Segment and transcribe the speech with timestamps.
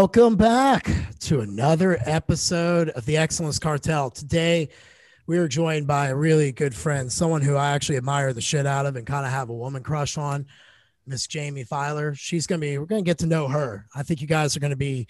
[0.00, 0.88] Welcome back
[1.22, 4.10] to another episode of the Excellence Cartel.
[4.10, 4.68] Today,
[5.26, 8.64] we are joined by a really good friend, someone who I actually admire the shit
[8.64, 10.46] out of and kind of have a woman crush on,
[11.04, 12.14] Miss Jaime Filer.
[12.14, 13.86] She's going to be, we're going to get to know her.
[13.92, 15.08] I think you guys are going to be,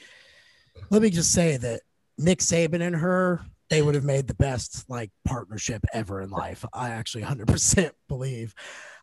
[0.88, 1.82] let me just say that
[2.16, 6.64] Nick Saban and her, they would have made the best like partnership ever in life.
[6.72, 8.54] I actually 100% believe.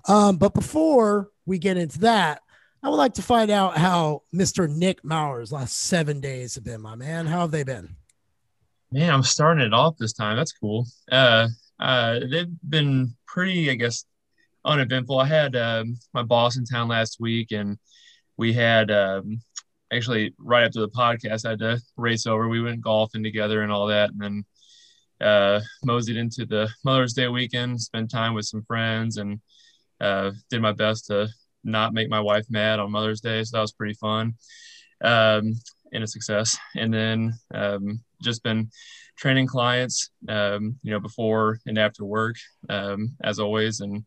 [0.08, 2.42] Um, but before we get into that,
[2.86, 4.70] I would like to find out how Mr.
[4.70, 7.26] Nick Mauer's last seven days have been, my man.
[7.26, 7.96] How have they been?
[8.92, 10.38] Man, I'm starting it off this time.
[10.38, 10.86] That's cool.
[11.12, 11.48] Uh,
[11.80, 14.06] uh, they've been pretty, I guess,
[14.66, 15.18] uneventful.
[15.18, 17.80] I had um, my boss in town last week, and
[18.38, 19.42] we had um,
[19.92, 22.48] actually right after the podcast, I had to race over.
[22.48, 24.46] We went golfing together and all that, and then
[25.28, 29.42] uh, moseyed into the Mother's Day weekend, spent time with some friends, and
[30.00, 31.30] uh, did my best to
[31.66, 33.44] not make my wife mad on Mother's Day.
[33.44, 34.36] So that was pretty fun
[35.04, 35.54] um,
[35.92, 36.58] and a success.
[36.76, 38.70] And then um, just been
[39.18, 42.36] training clients, um, you know, before and after work,
[42.70, 44.06] um, as always, and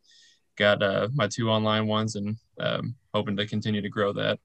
[0.56, 4.38] got uh, my two online ones and um, hoping to continue to grow that.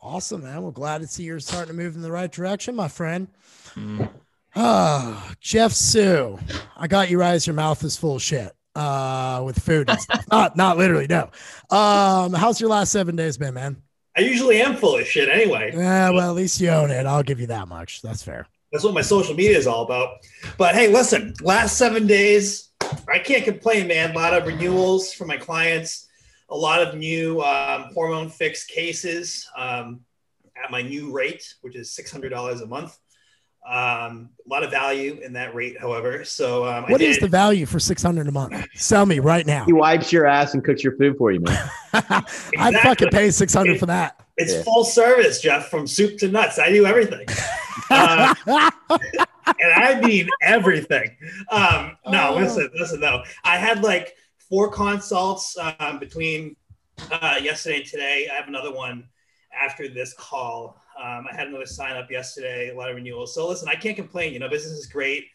[0.00, 0.62] Awesome, man.
[0.62, 3.28] We're glad to see you're starting to move in the right direction, my friend.
[3.74, 4.08] Mm.
[4.54, 6.38] Oh, Jeff Su,
[6.76, 9.90] I got you right as your mouth is full of shit uh, with food.
[10.30, 11.30] not not literally, no.
[11.70, 13.82] Um, how's your last seven days been, man?
[14.16, 15.72] I usually am full of shit anyway.
[15.74, 17.06] Yeah, well, at least you own it.
[17.06, 18.02] I'll give you that much.
[18.02, 18.46] That's fair.
[18.72, 20.18] That's what my social media is all about.
[20.56, 22.70] But hey, listen, last seven days,
[23.08, 24.12] I can't complain, man.
[24.12, 26.08] A lot of renewals for my clients,
[26.48, 30.00] a lot of new um, hormone fix cases um,
[30.62, 32.98] at my new rate, which is $600 a month.
[33.68, 36.24] Um, a lot of value in that rate, however.
[36.24, 38.66] So, um, what is the value for six hundred a month?
[38.74, 39.66] Sell me right now.
[39.66, 41.70] He wipes your ass and cooks your food for you, man.
[41.92, 42.58] exactly.
[42.58, 44.24] I'd fucking pay six hundred for that.
[44.38, 44.62] It's yeah.
[44.62, 46.58] full service, Jeff, from soup to nuts.
[46.58, 47.26] I do everything,
[47.90, 48.34] uh,
[48.88, 51.16] and I mean everything.
[51.50, 52.36] Um, no, oh.
[52.36, 53.00] listen, listen.
[53.00, 54.14] Though I had like
[54.48, 56.56] four consults um, between
[57.10, 58.28] uh, yesterday and today.
[58.32, 59.08] I have another one
[59.52, 60.80] after this call.
[61.00, 63.34] Um, I had another sign up yesterday, a lot of renewals.
[63.34, 64.32] So listen, I can't complain.
[64.32, 65.26] You know, business is great.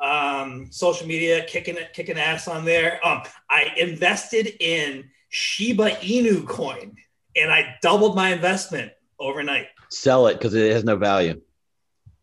[0.00, 3.04] Um, social media kicking it, kicking ass on there.
[3.06, 6.96] Um, I invested in Shiba Inu coin,
[7.34, 9.66] and I doubled my investment overnight.
[9.90, 11.40] Sell it because it has no value.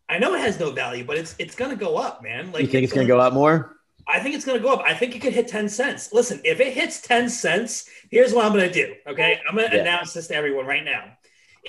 [0.08, 2.52] I know it has no value, but it's it's gonna go up, man.
[2.52, 3.76] Like you think it's, it's gonna, gonna go up more?
[4.10, 4.80] I think it's going to go up.
[4.86, 6.14] I think it could hit 10 cents.
[6.14, 8.94] Listen, if it hits 10 cents, here's what I'm going to do.
[9.06, 9.38] Okay.
[9.46, 9.82] I'm going to yeah.
[9.82, 11.17] announce this to everyone right now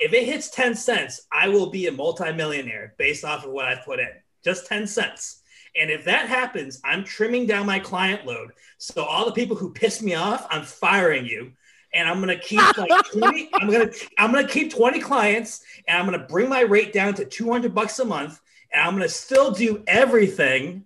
[0.02, 3.86] if it hits 10 cents, I will be a multimillionaire based off of what I've
[3.86, 4.10] put in.
[4.44, 5.42] Just 10 cents.
[5.80, 8.52] And if that happens, I'm trimming down my client load.
[8.78, 11.54] So all the people who piss me off, I'm firing you.
[11.94, 16.06] And I'm gonna keep like 20, I'm gonna I'm gonna keep 20 clients and I'm
[16.06, 18.40] gonna bring my rate down to 200 bucks a month.
[18.72, 20.86] And I'm gonna still do everything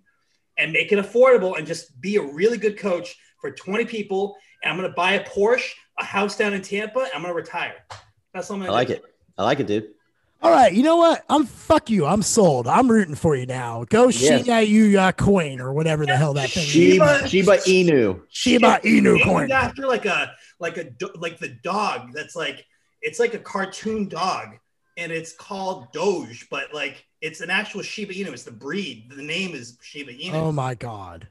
[0.56, 4.36] and make it affordable and just be a really good coach for 20 people.
[4.62, 7.84] And I'm gonna buy a Porsche, a house down in Tampa, and I'm gonna retire.
[8.34, 9.04] That's something I like it.
[9.38, 9.90] I like it, dude.
[10.42, 11.24] All right, you know what?
[11.30, 12.04] I'm fuck you.
[12.04, 12.66] I'm sold.
[12.68, 13.84] I'm rooting for you now.
[13.84, 14.44] Go yes.
[14.44, 17.30] Shiba Inu uh, coin or whatever the hell that thing Shiba, is.
[17.30, 18.20] Shiba Inu.
[18.28, 19.50] Shiba Inu coin.
[19.50, 22.66] After like a like a like the dog that's like
[23.00, 24.48] it's like a cartoon dog
[24.98, 28.32] and it's called Doge, but like it's an actual Shiba Inu.
[28.32, 29.10] It's the breed.
[29.16, 30.34] The name is Shiba Inu.
[30.34, 31.26] Oh my god.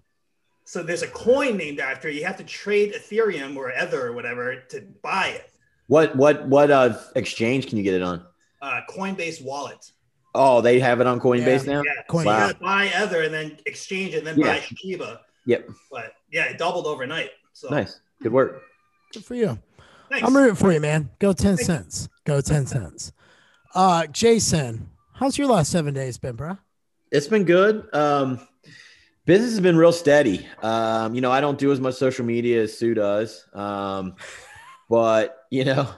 [0.66, 2.10] So there's a coin named after.
[2.10, 5.53] You have to trade Ethereum or Ether or whatever to buy it.
[5.88, 8.26] What what what uh exchange can you get it on?
[8.62, 9.92] Uh, Coinbase wallet.
[10.36, 11.84] Oh, they have it on Coinbase yeah, now.
[11.84, 12.26] Yeah, Coinbase.
[12.26, 12.48] Wow.
[12.48, 14.54] You buy Ether and then exchange it, and then yeah.
[14.56, 15.22] buy Shiba.
[15.46, 15.70] Yep.
[15.92, 17.32] But yeah, it doubled overnight.
[17.52, 18.00] So nice.
[18.22, 18.64] Good work.
[19.12, 19.60] Good for you.
[20.10, 20.28] Thanks.
[20.28, 21.10] I'm rooting for you, man.
[21.20, 21.66] Go ten Thanks.
[21.66, 22.10] cents.
[22.24, 23.12] Go ten cents.
[23.76, 26.58] Uh, Jason, how's your last seven days been, bro?
[27.12, 27.88] It's been good.
[27.94, 28.40] Um,
[29.26, 30.48] business has been real steady.
[30.62, 33.46] Um, you know, I don't do as much social media as Su does.
[33.54, 34.16] Um,
[34.94, 35.90] but you know,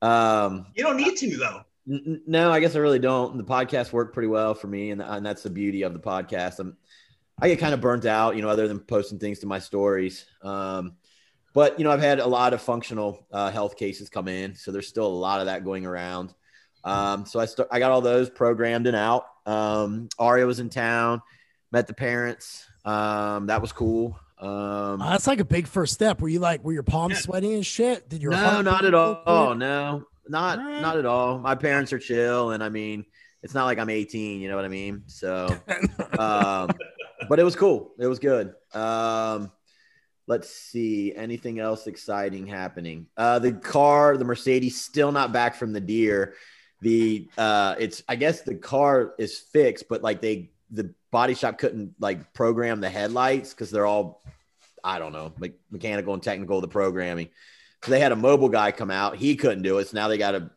[0.00, 1.62] um, you don't need to though.
[1.90, 3.36] N- no, I guess I really don't.
[3.36, 6.60] The podcast worked pretty well for me, and, and that's the beauty of the podcast.
[6.60, 6.76] I'm,
[7.42, 10.24] I get kind of burnt out, you know, other than posting things to my stories.
[10.40, 10.94] Um,
[11.52, 14.70] but you know, I've had a lot of functional uh, health cases come in, so
[14.70, 16.32] there's still a lot of that going around.
[16.84, 19.26] Um, so I st- I got all those programmed and out.
[19.46, 21.22] Um, Aria was in town,
[21.72, 22.64] met the parents.
[22.84, 24.16] Um, that was cool.
[24.38, 26.20] Um, uh, that's like a big first step.
[26.20, 28.08] Were you like, were your palms sweaty and shit?
[28.08, 29.22] Did your no, not at all.
[29.26, 30.80] Oh no, not right.
[30.80, 31.38] not at all.
[31.38, 33.04] My parents are chill, and I mean,
[33.42, 34.40] it's not like I'm 18.
[34.40, 35.04] You know what I mean?
[35.06, 35.46] So,
[36.18, 36.70] um,
[37.28, 37.92] but it was cool.
[37.98, 38.54] It was good.
[38.72, 39.52] Um,
[40.26, 41.14] let's see.
[41.14, 43.06] Anything else exciting happening?
[43.16, 46.34] Uh, the car, the Mercedes, still not back from the deer.
[46.80, 51.58] the uh, it's I guess the car is fixed, but like they the body shop
[51.58, 54.20] couldn't like program the headlights because they're all
[54.82, 57.28] I don't know, like mechanical and technical the programming.
[57.84, 59.16] So they had a mobile guy come out.
[59.16, 59.88] He couldn't do it.
[59.88, 60.50] So now they got to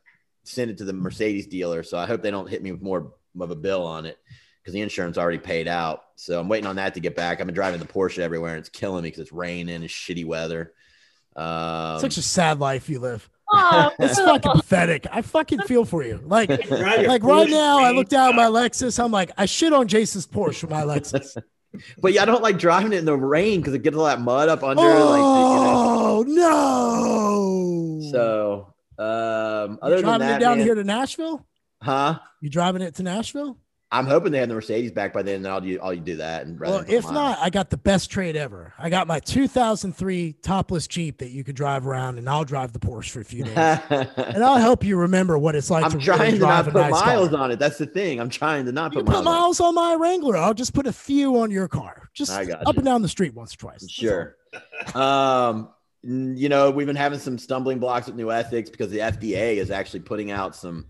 [0.43, 1.83] send it to the Mercedes dealer.
[1.83, 4.17] So I hope they don't hit me with more of a bill on it
[4.59, 6.03] because the insurance already paid out.
[6.15, 7.39] So I'm waiting on that to get back.
[7.39, 10.25] I've been driving the Porsche everywhere and it's killing me because it's raining and shitty
[10.25, 10.73] weather.
[11.35, 13.29] Um, Such a sad life you live.
[13.49, 15.07] Oh, It's fucking pathetic.
[15.11, 16.19] I fucking feel for you.
[16.23, 19.01] Like, like right now, I look down at my Lexus.
[19.03, 21.37] I'm like, I shit on Jason's Porsche with my Lexus.
[22.01, 24.19] but yeah, I don't like driving it in the rain because it gets all that
[24.21, 24.81] mud up under.
[24.81, 25.97] like, you know.
[26.09, 28.11] Oh no!
[28.11, 31.45] So, um, other you than driving that, it down man- here to Nashville?
[31.81, 32.19] huh?
[32.41, 33.57] You driving it to Nashville?
[33.89, 35.35] I'm hoping they have the Mercedes back by then.
[35.37, 36.45] And I'll do, I'll do that.
[36.45, 37.13] And Well, if mine.
[37.13, 38.73] not, I got the best trade ever.
[38.77, 42.79] I got my 2003 topless Jeep that you could drive around, and I'll drive the
[42.79, 43.55] Porsche for a few days,
[43.89, 46.73] and I'll help you remember what it's like I'm to trying really to drive not
[46.73, 47.37] put nice miles car.
[47.39, 47.59] on it.
[47.59, 48.19] That's the thing.
[48.19, 49.59] I'm trying to not You put can put miles.
[49.59, 50.35] miles on my Wrangler.
[50.35, 52.53] I'll just put a few on your car, just up you.
[52.65, 53.83] and down the street once or twice.
[53.83, 53.87] on.
[53.87, 54.35] Sure.
[54.95, 55.69] um,
[56.03, 60.01] you know, we've been having some stumbling blocks with Nuethix because the FDA is actually
[60.01, 60.85] putting out some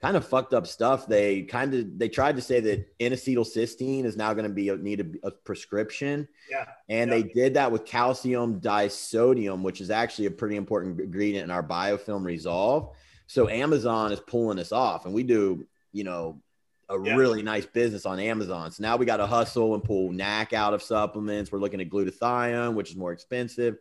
[0.00, 1.06] kind of fucked up stuff.
[1.06, 4.76] They kind of they tried to say that N-acetylcysteine is now going to be a,
[4.76, 6.26] need a, a prescription.
[6.50, 6.66] Yeah.
[6.88, 7.16] And Yeah.
[7.16, 11.62] they did that with calcium disodium, which is actually a pretty important ingredient in our
[11.62, 12.94] biofilm resolve.
[13.26, 16.40] So Amazon is pulling us off, and we do, you know,
[16.88, 17.14] a Yeah.
[17.14, 18.72] really nice business on Amazon.
[18.72, 21.52] So now we got to hustle and pull NAC out of supplements.
[21.52, 23.78] We're looking at glutathione, which is more expensive.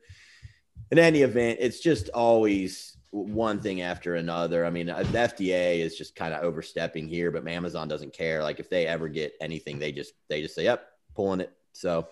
[0.91, 4.65] In any event, it's just always one thing after another.
[4.65, 8.43] I mean, uh, the FDA is just kind of overstepping here, but Amazon doesn't care.
[8.43, 12.07] Like if they ever get anything, they just they just say, "Yep, pulling it." So,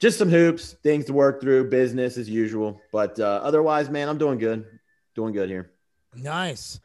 [0.00, 2.80] just some hoops, things to work through, business as usual.
[2.92, 4.64] But uh, otherwise, man, I'm doing good,
[5.14, 5.70] doing good here.
[6.14, 6.80] Nice.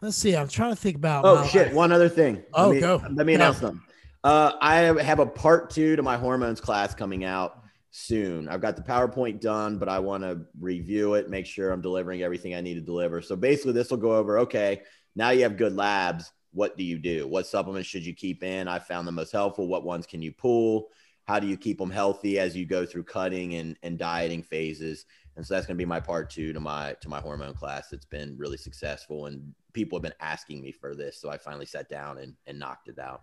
[0.00, 0.36] Let's see.
[0.36, 1.24] I'm trying to think about.
[1.24, 1.68] Oh shit!
[1.68, 1.76] life.
[1.76, 2.42] One other thing.
[2.52, 3.02] Oh, let me, go.
[3.10, 3.84] Let me announce them.
[4.24, 7.63] Uh, I have a part two to my hormones class coming out
[7.96, 8.48] soon.
[8.48, 12.22] I've got the PowerPoint done, but I want to review it, make sure I'm delivering
[12.22, 13.22] everything I need to deliver.
[13.22, 14.40] So basically, this will go over.
[14.40, 14.82] Okay,
[15.14, 16.32] now you have good labs.
[16.52, 17.28] What do you do?
[17.28, 18.66] What supplements should you keep in?
[18.66, 19.68] I found the most helpful.
[19.68, 20.88] What ones can you pull?
[21.24, 25.06] How do you keep them healthy as you go through cutting and, and dieting phases?
[25.36, 27.92] And so that's going to be my part two to my to my hormone class.
[27.92, 31.66] It's been really successful, and people have been asking me for this, so I finally
[31.66, 33.22] sat down and, and knocked it out.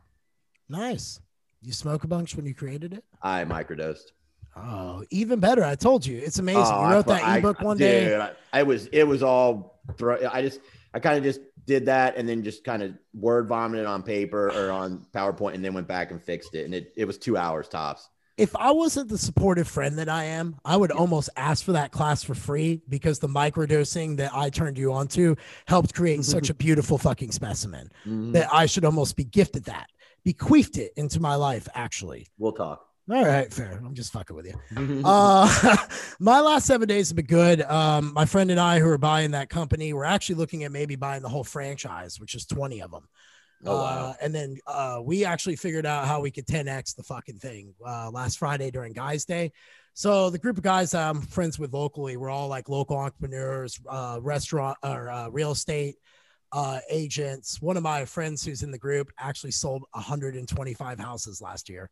[0.69, 1.19] Nice.
[1.62, 3.03] You smoke a bunch when you created it?
[3.21, 4.12] I microdosed.
[4.56, 5.63] Oh, even better.
[5.63, 6.18] I told you.
[6.18, 6.63] It's amazing.
[6.65, 8.15] Oh, you I wrote put- that I- ebook one dude, day.
[8.19, 9.80] I, I was it was all.
[9.98, 10.59] Throw, I just
[10.94, 14.50] I kind of just did that and then just kind of word vomited on paper
[14.51, 17.38] or on PowerPoint and then went back and fixed it and it it was two
[17.38, 18.09] hours tops.
[18.38, 21.92] If I wasn't the supportive friend that I am, I would almost ask for that
[21.92, 25.36] class for free because the microdosing that I turned you on to
[25.68, 28.33] helped create such a beautiful fucking specimen Mhm.
[28.33, 29.88] that I should almost be gifted that,
[30.24, 32.27] bequeathed it into my life, actually.
[32.39, 32.86] We'll talk.
[33.12, 33.81] All right, fair.
[33.86, 35.01] I'm just fucking with you.
[35.03, 35.75] Uh,
[36.20, 37.62] my last seven days have been good.
[37.62, 40.96] Um, my friend and I, who are buying that company, we're actually looking at maybe
[40.96, 43.10] buying the whole franchise, which is 20 of them.
[43.65, 43.84] Oh, wow.
[43.84, 47.74] Uh, and then uh, we actually figured out how we could 10x the fucking thing
[47.86, 49.51] uh, last Friday during Guys Day.
[49.94, 53.77] So the group of guys that I'm friends with locally, we're all like local entrepreneurs,
[53.89, 55.96] uh, restaurant or uh, real estate
[56.53, 57.62] uh, agents.
[57.62, 61.89] One of my friends who's in the group actually sold 125 houses last year.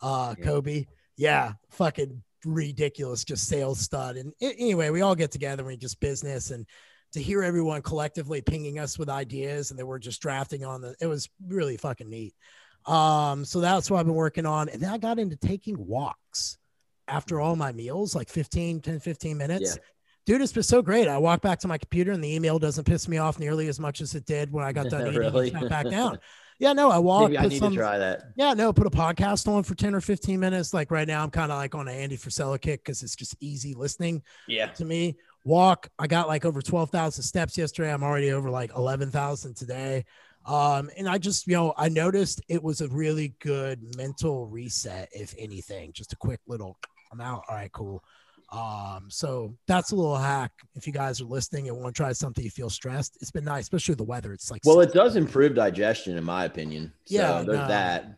[0.00, 0.44] Uh, Yeah.
[0.44, 4.16] Kobe, yeah, fucking ridiculous, just sales stud.
[4.16, 6.66] And a- anyway, we all get together and we just business and
[7.12, 10.94] to hear everyone collectively pinging us with ideas and then we're just drafting on the,
[11.00, 12.34] it was really fucking neat.
[12.86, 14.68] Um, so that's what I've been working on.
[14.68, 16.56] And then I got into taking walks
[17.08, 19.76] after all my meals, like 15, 10, 15 minutes.
[19.76, 19.82] Yeah.
[20.26, 21.08] Dude, it's been so great.
[21.08, 23.80] I walk back to my computer and the email doesn't piss me off nearly as
[23.80, 25.50] much as it did when I got done eating Really?
[25.50, 26.18] back down.
[26.60, 27.30] Yeah, no, I walk.
[27.30, 28.22] Maybe I need some- to try that.
[28.36, 30.72] yeah, no, put a podcast on for 10 or 15 minutes.
[30.74, 33.34] Like right now, I'm kind of like on an Andy Frisella kick because it's just
[33.40, 34.66] easy listening Yeah.
[34.66, 35.16] to me.
[35.44, 35.88] Walk.
[35.98, 37.90] I got like over 12,000 steps yesterday.
[37.92, 40.04] I'm already over like 11,000 today.
[40.44, 45.08] Um, and I just, you know, I noticed it was a really good mental reset,
[45.12, 46.78] if anything, just a quick little,
[47.12, 47.42] I'm out.
[47.48, 48.02] All right, cool.
[48.52, 50.50] Um, so that's a little hack.
[50.74, 53.44] If you guys are listening and want to try something, you feel stressed, it's been
[53.44, 54.32] nice, especially with the weather.
[54.32, 56.92] It's like, Well, it does improve digestion, in my opinion.
[57.06, 57.68] So Yeah, there's no.
[57.68, 58.16] that.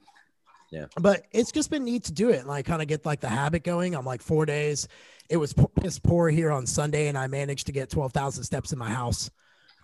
[1.01, 3.29] but it's just been neat to do it and like kind of get like the
[3.29, 3.95] habit going.
[3.95, 4.89] I'm like four days.
[5.29, 8.79] It was piss poor here on Sunday, and I managed to get 12,000 steps in
[8.79, 9.31] my house.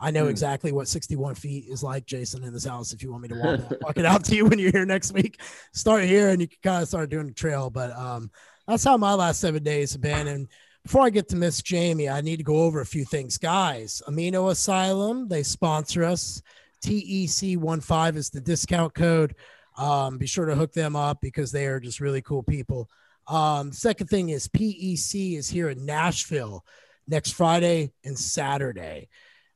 [0.00, 0.31] I know Hmm.
[0.31, 2.93] exactly what 61 feet is like, Jason, in this house.
[2.93, 5.12] If you want me to walk, walk it out to you when you're here next
[5.12, 5.40] week,
[5.75, 7.69] start here and you can kind of start doing the trail.
[7.69, 8.31] But um,
[8.69, 10.29] that's how my last seven days have been.
[10.29, 10.47] And
[10.85, 14.03] before I get to Miss Jaime, I need to go over a few things, guys.
[14.07, 16.43] Amino Asylum, they sponsor us.
[16.85, 19.35] TEC15 is the discount code.
[19.79, 22.91] Um, be sure to hook them up because they are just really cool people.
[23.27, 26.65] Um, second thing is PEC is here in Nashville
[27.07, 29.09] next Friday and Saturday.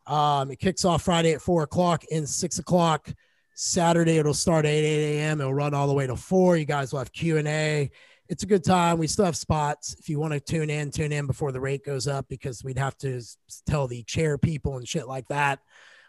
[0.07, 3.13] Um, it kicks off Friday at four o'clock and six o'clock.
[3.55, 5.41] Saturday it'll start at 8, 8 a.m.
[5.41, 6.57] It'll run all the way to four.
[6.57, 7.91] You guys will have Q and A.
[8.33, 8.97] It's a good time.
[8.97, 9.95] We still have spots.
[9.99, 12.79] If you want to tune in, tune in before the rate goes up because we'd
[12.79, 13.21] have to
[13.67, 15.59] tell the chair people and shit like that.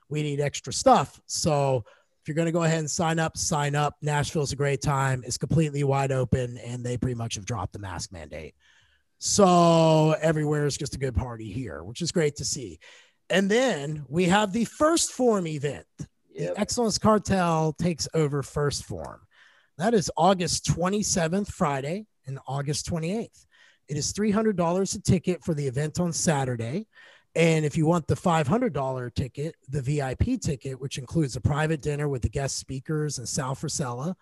[0.08, 1.20] We need extra stuff.
[1.26, 1.84] So
[2.22, 3.98] if you're going to go ahead and sign up, sign up.
[4.02, 5.22] Nashville's a great time.
[5.26, 8.56] It's completely wide open, and they pretty much have dropped the mask mandate.
[9.18, 12.80] So everywhere is just a good party here, which is great to see.
[13.30, 15.88] And then we have the 1st Phorm event.
[15.98, 16.56] Yep.
[16.56, 19.20] The Excellence Cartel takes over 1st Phorm.
[19.78, 23.46] That is August 27th, Friday, and August 28th.
[23.88, 26.88] It is $300 a ticket for the event on Saturday.
[27.36, 32.08] And if you want the $500 ticket, the VIP ticket, which includes a private dinner
[32.08, 34.16] with the guest speakers and Sal Frisella,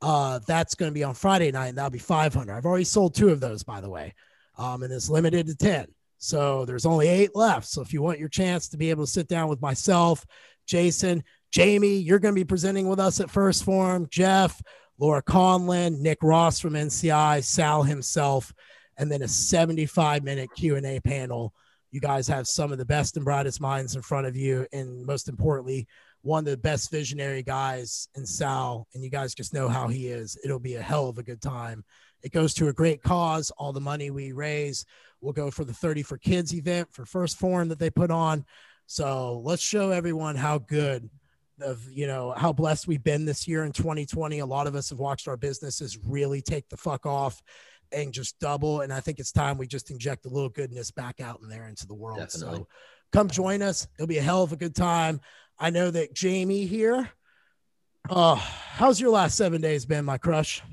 [0.00, 2.52] uh, that's going to be on Friday night, and that'll be 500.
[2.54, 4.14] I've already sold two of those, by the way,
[4.58, 5.86] um, and it's limited to 10.
[6.18, 7.66] So there's only eight left.
[7.66, 10.24] So if you want your chance to be able to sit down with myself,
[10.66, 11.24] Jason,
[11.54, 14.60] Jaime, you're going to be presenting with us at 1st Phorm, Jeff,
[14.98, 18.52] Laurin Conlin, Nick Ross from NCI, Sal himself,
[18.96, 21.52] and then a 75 minute Q&A panel
[21.94, 24.66] you guys have some of the best and brightest minds in front of you.
[24.72, 25.86] And most importantly,
[26.22, 28.88] one of the best visionary guys in Sal.
[28.94, 30.36] And you guys just know how he is.
[30.42, 31.84] It'll be a hell of a good time.
[32.24, 33.52] It goes to a great cause.
[33.52, 34.84] All the money we raise
[35.20, 38.44] will go for the 30 for Kids event for 1st Phorm that they put on.
[38.86, 41.08] So let's show everyone how good
[41.60, 44.90] of you know how blessed we've been this year in 2020 a lot of us
[44.90, 47.40] have watched our businesses really take the fuck off
[47.94, 48.80] and just double.
[48.80, 51.68] And I think it's time we just inject a little goodness back out in there
[51.68, 52.18] into the world.
[52.18, 52.58] Definitely.
[52.58, 52.68] So
[53.12, 53.86] come join us.
[53.98, 55.20] It'll be a hell of a good time.
[55.58, 57.08] I know that Jaime here.
[58.10, 60.62] Oh, how's your last seven days been, my crush?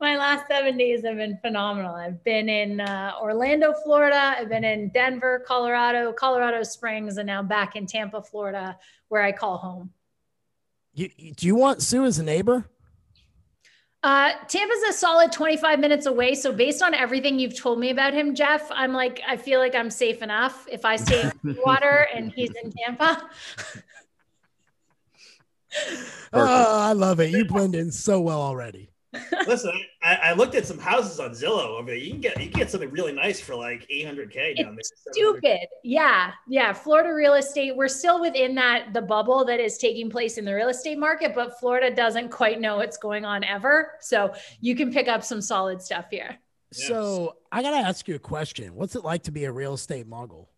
[0.00, 1.94] My last seven days have been phenomenal.
[1.94, 4.34] I've been in uh, Orlando, Florida.
[4.36, 8.76] I've been in Denver, Colorado, Colorado Springs, and now back in Tampa, Florida,
[9.08, 9.90] where I call home.
[10.94, 12.68] You, do you want Su as a neighbor?
[14.02, 16.34] Uh, Tampa's a solid 25 minutes away.
[16.34, 19.74] So based on everything you've told me about him, Jeff, I'm like, I feel like
[19.74, 23.30] I'm safe enough if I stay in water and he's in Tampa.
[26.32, 27.30] oh, I love it.
[27.30, 28.90] You blend in so well already.
[29.46, 31.96] Listen, I, I, looked at some houses on Zillow over there.
[31.96, 35.12] You can get you can get something really nice for like 800k down it's there.
[35.12, 35.66] Stupid.
[35.82, 36.72] Yeah, yeah.
[36.72, 37.76] Florida real estate.
[37.76, 41.34] We're still within that the bubble that is taking place in the real estate market,
[41.34, 43.92] but Florida doesn't quite know what's going on ever.
[44.00, 46.38] So you can pick up some solid stuff here.
[46.72, 46.88] Yes.
[46.88, 48.74] So I gotta ask you a question.
[48.74, 50.50] What's it like to be a real estate mogul?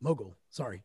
[0.00, 0.36] Mogul.
[0.50, 0.82] Sorry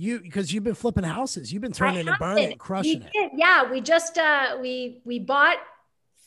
[0.00, 3.70] you because you've been flipping houses you've been turning and burning and crushing it yeah
[3.70, 5.58] we just uh we we bought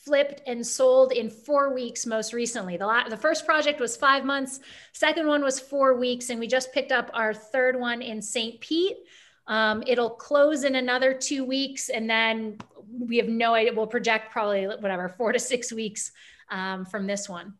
[0.04, 2.76] flipped and sold in four weeks most recently.
[2.76, 4.60] The, la- the first project was five months,
[4.92, 8.60] second one was four weeks, and we just picked up our third one in St.
[8.60, 8.98] Pete.
[9.46, 12.58] Um, it'll close in another two weeks, and then
[12.98, 13.72] we have no idea.
[13.74, 16.12] We'll project probably whatever four to six weeks
[16.50, 17.54] um, from this one.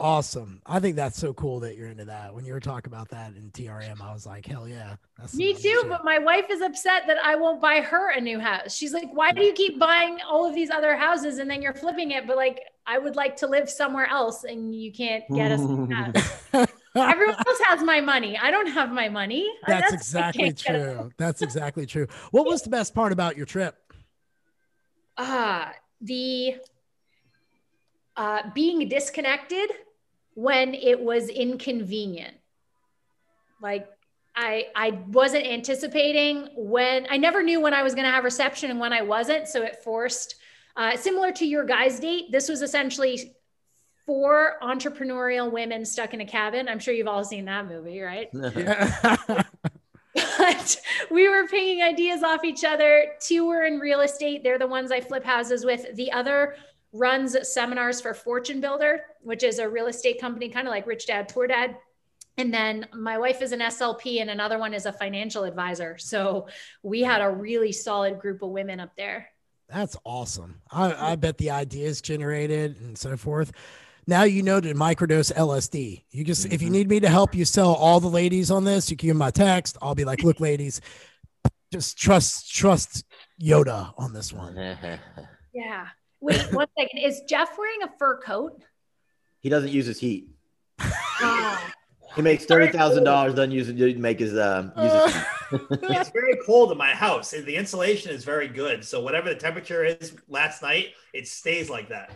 [0.00, 0.60] Awesome.
[0.66, 2.34] I think that's so cool that you're into that.
[2.34, 4.96] When you were talking about that in TRM, I was like, hell yeah.
[5.34, 5.60] Me too.
[5.60, 5.88] Shit.
[5.88, 8.74] But my wife is upset that I won't buy her a new house.
[8.74, 11.74] She's like, why do you keep buying all of these other houses and then you're
[11.74, 12.26] flipping it?
[12.26, 15.60] But like, I would like to live somewhere else and you can't get us.
[16.96, 18.36] Everyone else has my money.
[18.36, 19.48] I don't have my money.
[19.66, 21.12] That's, That's exactly true.
[21.18, 22.08] That's exactly true.
[22.32, 23.76] What was the best part about your trip?
[25.16, 26.56] Ah, uh, the
[28.16, 29.70] uh, being disconnected
[30.34, 32.36] when it was inconvenient.
[33.60, 33.88] Like
[34.36, 38.70] I I wasn't anticipating when I never knew when I was going to have reception
[38.70, 40.36] and when I wasn't, so it forced
[40.76, 42.32] uh, similar to your guys' date.
[42.32, 43.34] This was essentially
[44.06, 46.68] four entrepreneurial women stuck in a cabin.
[46.68, 48.28] I'm sure you've all seen that movie, right?
[50.14, 50.76] but
[51.10, 53.12] we were pinging ideas off each other.
[53.20, 54.42] Two were in real estate.
[54.42, 55.94] They're the ones I flip houses with.
[55.94, 56.56] The other
[56.94, 61.06] runs seminars for Fortune Builder, which is a real estate company, kind of like Rich
[61.06, 61.76] Dad Poor Dad.
[62.38, 65.98] And then my wife is an SLP, and another one is a financial advisor.
[65.98, 66.48] So
[66.82, 69.28] we had a really solid group of women up there.
[69.68, 70.60] That's awesome.
[70.70, 73.52] I, I bet the ideas generated and so forth.
[74.06, 76.04] Now you know to microdose LSD.
[76.10, 76.54] You just mm-hmm.
[76.54, 76.74] if you mm-hmm.
[76.74, 79.30] need me to help you sell all the ladies on this, you can give my
[79.30, 79.78] text.
[79.80, 80.80] I'll be like, look, ladies,
[81.72, 83.04] just trust trust
[83.42, 84.54] Yoda on this one.
[85.54, 85.86] yeah.
[86.24, 86.98] Wait one second.
[87.00, 88.62] Is Jeff wearing a fur coat?
[89.40, 90.28] He doesn't use his heat.
[91.20, 91.70] Oh.
[92.16, 93.34] He makes thirty thousand dollars.
[93.34, 93.76] Doesn't use it.
[93.76, 95.14] To make his uh, use
[95.70, 97.30] his it's very cold in my house.
[97.30, 98.84] The insulation is very good.
[98.84, 102.10] So whatever the temperature is last night, it stays like that.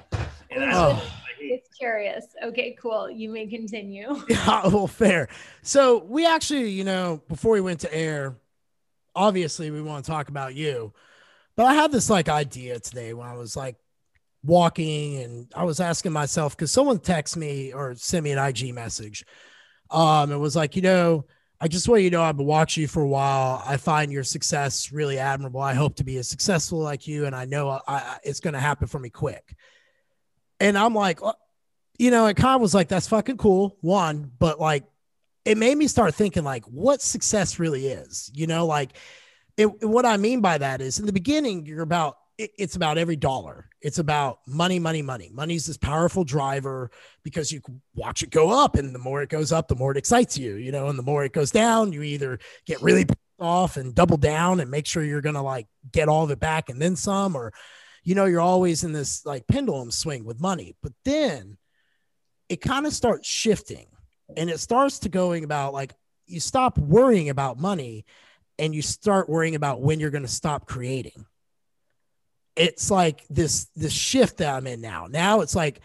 [0.51, 1.03] And I oh.
[1.39, 2.27] It's curious.
[2.43, 3.09] Okay, cool.
[3.09, 4.21] You may continue.
[4.29, 5.29] Yeah, well, fair.
[5.63, 8.37] So we actually, you know, before we went to air,
[9.15, 10.93] obviously we want to talk about you.
[11.55, 13.77] But I had this like idea today when I was like
[14.45, 18.75] walking and I was asking myself because someone texted me or sent me an IG
[18.75, 19.25] message.
[19.91, 21.27] Um, it was like, you know,
[21.61, 23.63] I just want you to know I've been watching you for a while.
[23.67, 25.61] I find your success really admirable.
[25.61, 28.55] I hope to be as successful like you, and I know I, I, it's going
[28.55, 29.57] to happen for me quick.
[30.61, 31.19] And I'm like,
[31.99, 33.77] you know, it kind of was like, that's fucking cool.
[33.81, 34.85] One, but like,
[35.45, 38.31] it made me start thinking like, what success really is.
[38.35, 38.91] You know, like,
[39.57, 43.17] it, what I mean by that is in the beginning, you're about it's about every
[43.17, 43.69] dollar.
[43.83, 45.31] It's about money, money, money.
[45.33, 46.91] Money's this powerful driver
[47.25, 47.61] because you
[47.95, 50.55] watch it go up, and the more it goes up, the more it excites you,
[50.55, 53.07] you know, and the more it goes down, you either get really
[53.41, 56.69] off and double down and make sure you're gonna like get all of it back
[56.69, 57.53] and then some, or
[58.05, 60.77] you know, you're always in this like pendulum swing with money.
[60.83, 61.59] But then
[62.49, 63.87] it kind of starts shifting
[64.37, 65.93] and it starts to going about like
[66.27, 68.05] you stop worrying about money
[68.59, 71.27] and you start worrying about when you're going to stop creating
[72.59, 75.07] it's like this this shift that I'm in now.
[75.09, 75.81] Now it's like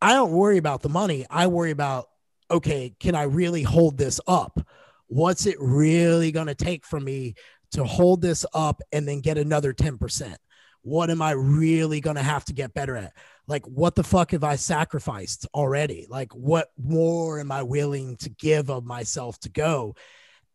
[0.00, 1.26] I don't worry about the money.
[1.30, 2.08] I worry about
[2.50, 4.60] okay, can I really hold this up?
[5.06, 7.34] What's it really going to take for me
[7.72, 10.36] to hold this up and then get another 10%?
[10.82, 13.12] What am I really going to have to get better at?
[13.46, 16.06] Like, what the fuck have I sacrificed already?
[16.08, 19.96] Like, what more am I willing to give of myself to go?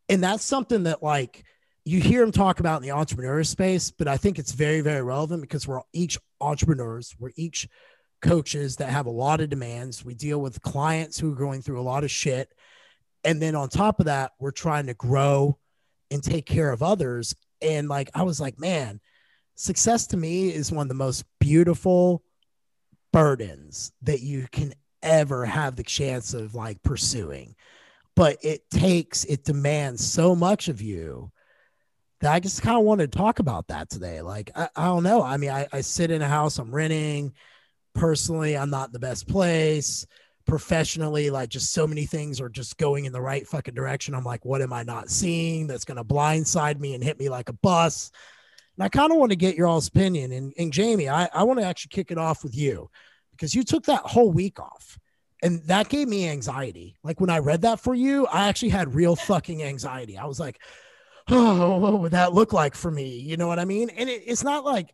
[0.08, 1.44] And that's something that, like,
[1.90, 5.02] you hear him talk about in the entrepreneur space, but I think it's very, very
[5.02, 7.68] relevant because we're each entrepreneurs, we're each
[8.22, 10.06] coaches that have a lot of demands.
[10.06, 12.54] We deal with clients who are going through a lot of shit.
[13.24, 15.58] And then on top of that, we're trying to grow
[16.12, 17.34] and take care of others.
[17.60, 19.00] And like, I was like, man,
[19.56, 22.22] success to me is one of the most beautiful
[23.12, 27.56] burdens that you can ever have the chance of like pursuing.
[28.16, 31.32] But it takes, it demands so much of you
[32.24, 34.22] I just kind of wanted to talk about that today.
[34.22, 35.24] Like, I, I don't know.
[35.24, 37.34] I mean, I, I sit in a house I'm renting.
[37.96, 40.06] Personally, I'm not in the best place.
[40.46, 44.14] Professionally, like, just so many things are just going in the right fucking direction.
[44.14, 47.30] I'm like, what am I not seeing that's going to blindside me and hit me
[47.30, 48.12] like a bus?
[48.78, 50.32] And I kind of want to get your all's opinion.
[50.32, 52.90] And, and Jaime, I, I want to actually kick it off with you
[53.32, 54.98] because you took that whole week off
[55.42, 56.98] and that gave me anxiety.
[57.04, 60.18] Like when I read that for you, I actually had real fucking anxiety.
[60.18, 60.60] I was like,
[61.30, 63.18] oh, what would that look like for me?
[63.18, 63.90] You know what I mean?
[63.90, 64.94] And it, it's not like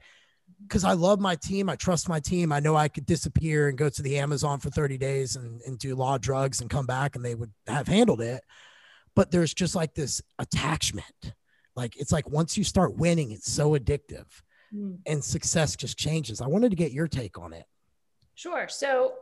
[0.61, 2.51] because I love my team, I trust my team.
[2.51, 5.77] I know I could disappear and go to the Amazon for 30 days and, and
[5.77, 8.43] do law drugs and come back and they would have handled it.
[9.15, 11.33] But there's just like this attachment.
[11.75, 14.25] Like it's like once you start winning, it's so addictive
[14.73, 14.97] mm.
[15.05, 16.41] and success just changes.
[16.41, 17.65] I wanted to get your take on it.
[18.35, 18.67] Sure.
[18.67, 19.13] So,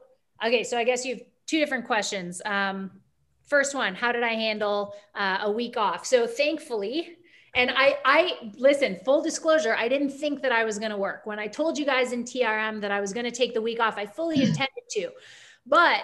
[0.43, 0.63] okay.
[0.63, 2.41] So I guess you have two different questions.
[2.45, 2.91] Um,
[3.46, 6.06] First one, how did I handle uh, a week off?
[6.06, 7.18] So thankfully,
[7.56, 11.26] and I, I listen, full disclosure, I didn't think that I was going to work.
[11.26, 13.80] When I told you guys in TRM that I was going to take the week
[13.80, 15.10] off, I fully intended to.
[15.66, 16.02] But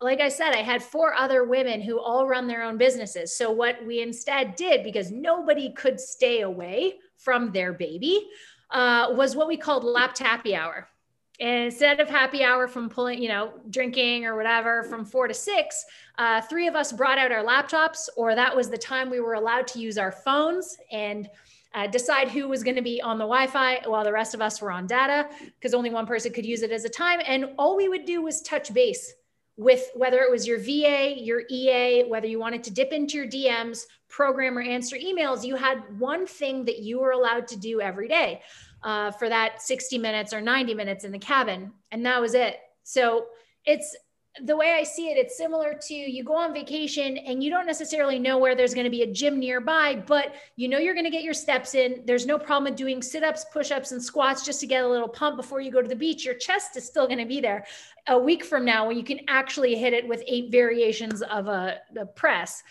[0.00, 3.36] like I said, I had four other women who all run their own businesses.
[3.36, 8.28] So what we instead did, because nobody could stay away from their baby,
[8.70, 10.88] uh, was what we called lap tappy hour.
[11.38, 15.84] Instead of happy hour from pulling, you know, drinking or whatever from four to six,
[16.18, 19.34] uh, three of us brought out our laptops, or that was the time we were
[19.34, 21.28] allowed to use our phones and
[21.74, 24.40] uh, decide who was going to be on the Wi Fi while the rest of
[24.40, 27.20] us were on data because only one person could use it as a time.
[27.26, 29.12] And all we would do was touch base
[29.58, 33.26] with whether it was your VA, your EA, whether you wanted to dip into your
[33.26, 37.80] DMs, program, or answer emails, you had one thing that you were allowed to do
[37.80, 38.40] every day
[38.86, 41.72] uh, for that 60 minutes or 90 minutes in the cabin.
[41.90, 42.58] And that was it.
[42.84, 43.26] So
[43.64, 43.96] it's
[44.44, 47.66] the way I see it, it's similar to you go on vacation and you don't
[47.66, 51.06] necessarily know where there's going to be a gym nearby, but you know you're going
[51.06, 52.02] to get your steps in.
[52.04, 54.88] There's no problem with doing sit ups, push ups, and squats just to get a
[54.88, 56.24] little pump before you go to the beach.
[56.24, 57.66] Your chest is still going to be there
[58.06, 61.78] a week from now when you can actually hit it with eight variations of a,
[61.98, 62.62] a press.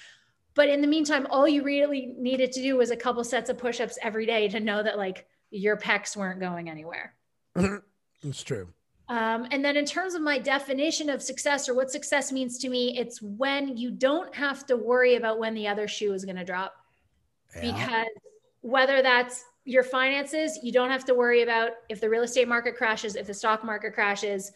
[0.54, 3.58] But in the meantime, all you really needed to do was a couple sets of
[3.58, 5.26] push ups every day to know that, like,
[5.56, 7.14] your pecs weren't going anywhere.
[8.24, 8.68] it's true.
[9.08, 12.70] Um, and then, in terms of my definition of success or what success means to
[12.70, 16.38] me, it's when you don't have to worry about when the other shoe is going
[16.38, 16.74] to drop.
[17.56, 17.72] Yeah.
[17.72, 18.08] Because
[18.62, 22.76] whether that's your finances, you don't have to worry about if the real estate market
[22.76, 24.52] crashes, if the stock market crashes,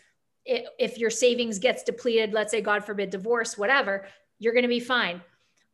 [0.45, 4.07] if your savings gets depleted, let's say, God forbid, divorce, whatever,
[4.39, 5.21] you're going to be fine.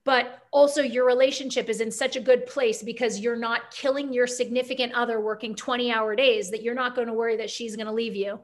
[0.05, 4.27] But also your relationship is in such a good place because you're not killing your
[4.27, 7.87] significant other working 20 hour days that you're not going to worry that she's going
[7.87, 8.39] to leave you.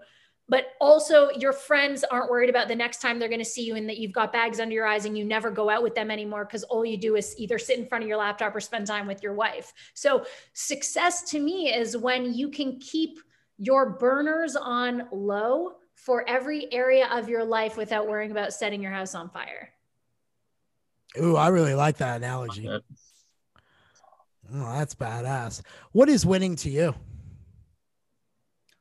[0.49, 3.75] But also your friends aren't worried about the next time they're going to see you
[3.75, 6.11] and that you've got bags under your eyes and you never go out with them
[6.11, 8.87] anymore because all you do is either sit in front of your laptop or spend
[8.87, 9.71] time with your wife.
[9.93, 13.19] So success to me is when you can keep
[13.59, 18.91] your burners on low for every area of your life without worrying about setting your
[18.91, 19.69] house on fire
[21.19, 22.69] Ooh, I really like that analogy.
[22.69, 22.79] Oh,
[24.73, 25.61] that's badass.
[25.91, 26.93] What is winning to you?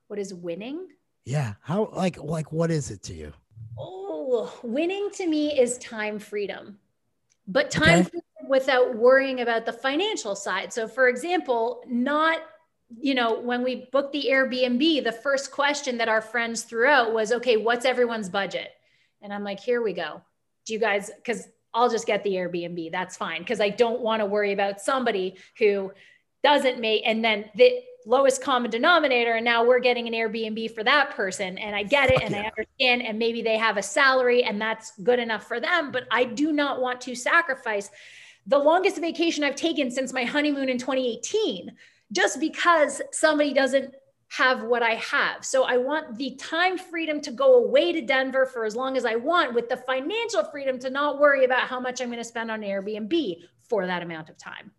[0.08, 0.88] What is winning?
[1.24, 1.54] Yeah.
[1.60, 3.32] How like like what is it to you?
[3.78, 6.78] Oh, winning to me is time freedom.
[7.46, 8.10] But time okay.
[8.10, 10.72] freedom without worrying about the financial side.
[10.72, 12.40] So for example, not
[12.98, 17.12] you know, when we booked the Airbnb, the first question that our friends threw out
[17.12, 18.72] was, okay, what's everyone's budget?
[19.22, 20.22] And I'm like, here we go.
[20.66, 22.90] Do you guys, because I'll just get the Airbnb.
[22.90, 23.44] That's fine.
[23.44, 25.92] Cause I don't want to worry about somebody who
[26.42, 29.32] doesn't make, and then the lowest common denominator.
[29.32, 31.58] And now we're getting an Airbnb for that person.
[31.58, 32.42] And I get it Fuck and yeah.
[32.42, 33.02] I understand.
[33.02, 35.92] And maybe they have a salary and that's good enough for them.
[35.92, 37.90] But I do not want to sacrifice
[38.46, 41.72] the longest vacation I've taken since my honeymoon in 2018
[42.12, 43.94] just because somebody doesn't
[44.30, 45.44] have what I have.
[45.44, 49.04] So I want the time freedom to go away to Denver for as long as
[49.04, 52.24] I want with the financial freedom to not worry about how much I'm going to
[52.24, 53.38] spend on Airbnb
[53.68, 54.70] for that amount of time.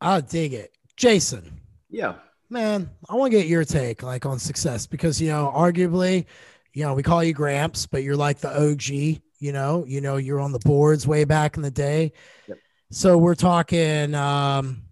[0.00, 0.74] I dig it.
[0.96, 1.60] Jason.
[1.90, 2.14] Yeah.
[2.48, 6.24] Man, I want to get your take like on success because you know, arguably,
[6.72, 10.16] you know, we call you Gramps, but you're like the OG, you know, you know,
[10.16, 12.12] you're on the boards way back in the day.
[12.48, 12.58] Yep.
[12.92, 14.84] So we're talking um,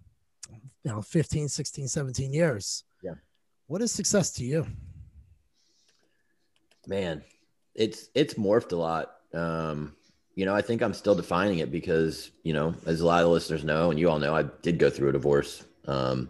[0.83, 2.83] you know, 15, 16, 17 years
[3.71, 4.67] what is success to you?
[6.87, 7.23] Man,
[7.73, 9.13] it's it's morphed a lot.
[9.33, 9.95] Um,
[10.35, 13.29] you know, I think I'm still defining it because, you know, as a lot of
[13.29, 15.63] listeners know, and you all know, I did go through a divorce.
[15.87, 16.29] Um,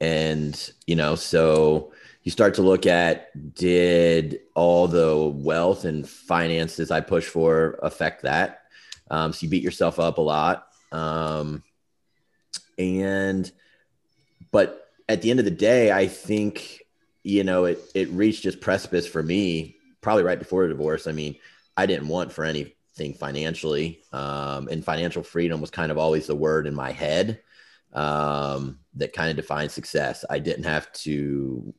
[0.00, 1.92] and, you know, so
[2.22, 8.22] you start to look at did all the wealth and finances I push for affect
[8.22, 8.62] that?
[9.10, 10.68] Um, so you beat yourself up a lot.
[10.90, 11.62] Um,
[12.78, 13.52] and,
[14.50, 16.82] but at the end of the day, I think,
[17.22, 21.06] you know, it, it reached just precipice for me probably right before the divorce.
[21.06, 21.36] I mean,
[21.76, 24.02] I didn't want for anything financially.
[24.12, 27.40] Um, and financial freedom was kind of always the word in my head
[27.92, 30.24] um, that kind of defined success.
[30.28, 31.74] I didn't have to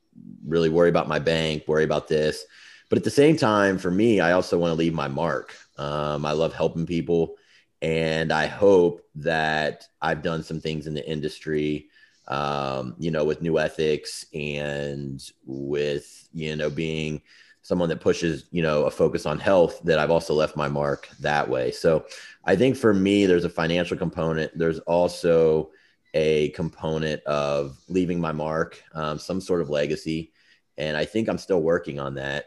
[0.46, 2.46] really worry about my bank, worry about this.
[2.90, 5.54] But at the same time, for me, I also want to leave my mark.
[5.78, 7.36] Um, I love helping people.
[7.82, 11.90] And I hope that I've done some things in the industry
[12.28, 17.22] um, you know, with Nuethix and with, you know, being
[17.62, 21.10] someone that pushes, you know, a focus on health that I've also left my mark
[21.20, 21.72] that way.
[21.72, 22.06] So
[22.46, 24.58] I think for me, there's a financial component.
[24.58, 25.72] There's also
[26.13, 30.32] a component of leaving my mark, um, some sort of legacy.
[30.78, 32.46] And I think I'm still working on that.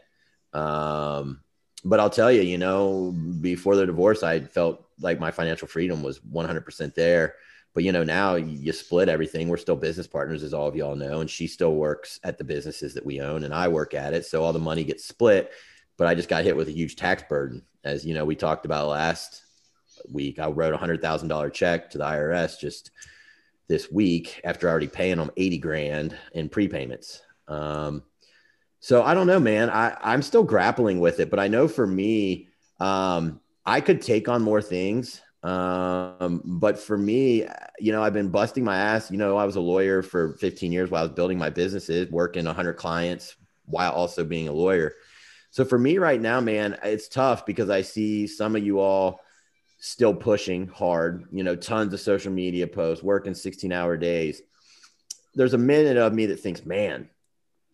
[0.53, 1.41] Um,
[1.83, 6.03] but I'll tell you, you know, before the divorce, I felt like my financial freedom
[6.03, 7.35] was 100% there.
[7.73, 9.47] But you know, now you split everything.
[9.47, 12.43] We're still business partners, as all of y'all know, and she still works at the
[12.43, 14.25] businesses that we own, and I work at it.
[14.25, 15.51] So all the money gets split.
[15.97, 18.65] But I just got hit with a huge tax burden, as you know, we talked
[18.65, 19.43] about last
[20.09, 20.39] week.
[20.39, 22.91] I wrote a hundred thousand dollar check to the IRS just
[23.67, 27.21] this week after already paying them 80 grand in prepayments.
[27.47, 28.03] Um,
[28.79, 29.69] so I don't know, man.
[29.69, 34.27] I, I'm still grappling with it, but I know for me, um, I could take
[34.27, 35.21] on more things.
[35.43, 37.47] Um, but for me,
[37.79, 39.09] you know, I've been busting my ass.
[39.09, 42.09] You know, I was a lawyer for 15 years while I was building my businesses,
[42.11, 44.93] working 100 clients while also being a lawyer.
[45.49, 49.19] So for me right now, man, it's tough because I see some of you all
[49.79, 54.41] still pushing hard, you know, tons of social media posts, working 16 hour days.
[55.33, 57.09] There's a minute of me that thinks, man,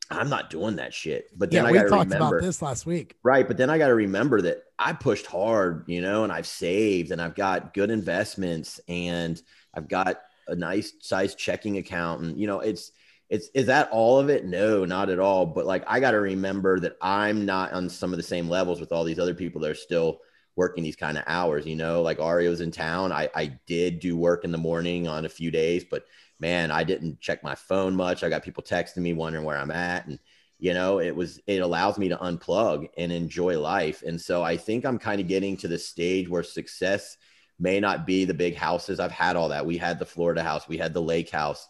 [0.10, 1.30] I'm not doing that shit.
[1.38, 3.48] But then yeah, I got to remember about this last week, right?
[3.48, 7.12] But then I got to remember that I pushed hard, you know, and I've saved
[7.12, 9.42] and I've got good investments and
[9.74, 12.92] I've got a nice size checking account, and you know, it's
[13.30, 14.46] it's is that all of it?
[14.46, 15.46] No, not at all.
[15.46, 18.80] But like I got to remember that I'm not on some of the same levels
[18.80, 20.20] with all these other people that are still
[20.56, 21.66] working these kind of hours.
[21.66, 23.12] You know, like Ario's in town.
[23.12, 26.06] I I did do work in the morning on a few days, but
[26.40, 28.24] man, I didn't check my phone much.
[28.24, 30.08] I got people texting me wondering where I'm at.
[30.08, 30.20] And,
[30.60, 34.04] you know, it was, it allows me to unplug and enjoy life.
[34.06, 37.18] And so I think I'm kind of getting to the stage where success
[37.60, 39.00] may not be the big houses.
[39.00, 39.66] I've had all that.
[39.66, 41.68] We had the Florida house, we had the lake house.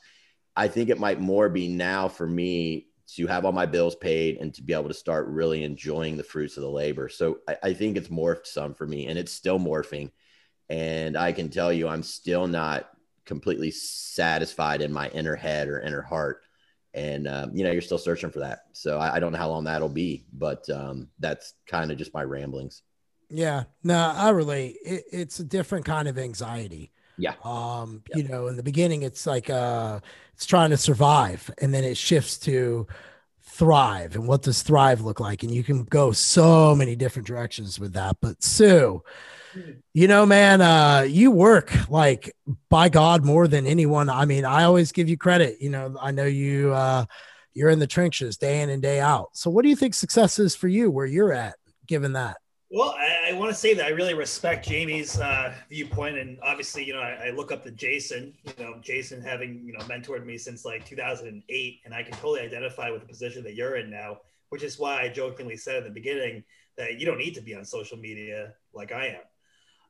[0.55, 4.37] I think it might more be now for me to have all my bills paid
[4.37, 7.09] and to be able to start really enjoying the fruits of the labor.
[7.09, 10.11] So I, I think it's morphed some for me and it's still morphing
[10.69, 12.89] And I can tell you, I'm still not
[13.27, 16.41] completely satisfied in my inner head or inner heart.
[16.93, 18.61] And, um, you know, you're still searching for that.
[18.71, 22.13] So I, I don't know how long that'll be, but um, that's kind of just
[22.13, 22.81] my ramblings.
[23.29, 24.77] Yeah, no, I relate.
[24.83, 26.91] It, it's a different kind of anxiety.
[27.17, 27.33] Yeah.
[27.43, 28.17] Um, yep.
[28.17, 29.99] you know, in the beginning, it's like uh,
[30.33, 32.87] it's trying to survive, and then it shifts to
[33.41, 34.15] thrive.
[34.15, 35.43] And what does thrive look like?
[35.43, 38.17] And you can go so many different directions with that.
[38.21, 39.03] But Su.
[39.93, 42.35] You know, man, uh, you work like
[42.69, 44.09] by God more than anyone.
[44.09, 45.57] I mean, I always give you credit.
[45.61, 46.73] You know, I know you.
[46.73, 47.05] Uh,
[47.57, 49.29] you're in the trenches day in and day out.
[49.33, 51.55] So, what do you think success is for you where you're at,
[51.87, 52.37] given that?
[52.69, 56.83] Well, I, I want to say that I really respect Jaime's uh, viewpoint, and obviously,
[56.83, 58.33] you know, I, I, look up to Jason.
[58.43, 62.41] You know, Jason having you know mentored me since like 2008, and I can totally
[62.41, 65.83] identify with the position that you're in now, which is why I jokingly said at
[65.85, 66.43] the beginning
[66.77, 69.21] that you don't need to be on social media like I am.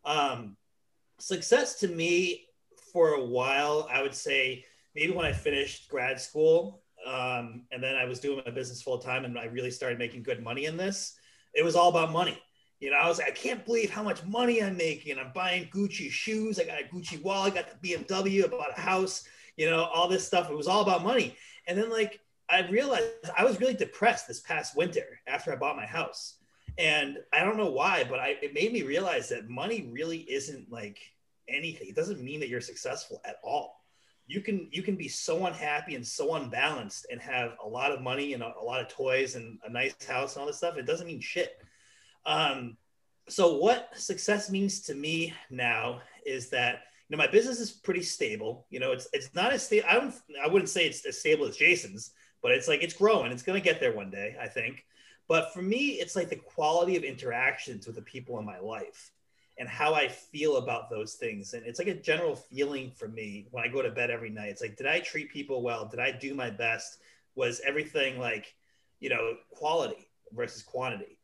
[0.07, 0.57] Um,
[1.19, 2.47] success to me
[2.91, 4.65] for a while, I would say
[4.95, 8.97] maybe when I finished grad school, um, and then I was doing my business full
[8.97, 11.15] time, and I really started making good money in this.
[11.53, 12.41] It was all about money
[12.79, 15.17] you know, I was like, I can't believe how much money I'm making.
[15.17, 16.59] I'm buying Gucci shoes.
[16.59, 17.53] I got a Gucci wallet.
[17.53, 18.45] I got the BMW.
[18.45, 19.23] I bought a house.
[19.55, 20.51] You know, all this stuff.
[20.51, 21.35] It was all about money.
[21.67, 25.75] And then like I realized I was really depressed this past winter after I bought
[25.75, 26.36] my house.
[26.77, 30.71] And I don't know why, but I, it made me realize that money really isn't
[30.71, 30.99] like
[31.49, 31.87] anything.
[31.87, 33.83] It doesn't mean that you're successful at all.
[34.27, 38.01] You can you can be so unhappy and so unbalanced and have a lot of
[38.01, 40.77] money and a, a lot of toys and a nice house and all this stuff.
[40.77, 41.57] It doesn't mean shit
[42.27, 42.77] um,
[43.29, 48.03] so what success means to me now is that you know my business is pretty
[48.03, 48.67] stable.
[48.69, 49.87] You know, it's it's not as stable.
[49.89, 50.13] I don't
[50.43, 52.11] I wouldn't say it's as stable as Jason's,
[52.43, 53.31] but it's like it's growing.
[53.31, 54.85] It's going to get there one day, I think.
[55.27, 59.11] But for me, it's like the quality of interactions with the people in my life
[59.59, 61.53] and how I feel about those things.
[61.53, 64.49] And it's like a general feeling for me when I go to bed every night.
[64.49, 65.85] It's like, did I treat people well?
[65.85, 66.99] Did I do my best?
[67.35, 68.55] Was everything like,
[68.99, 71.17] you know, quality versus quantity?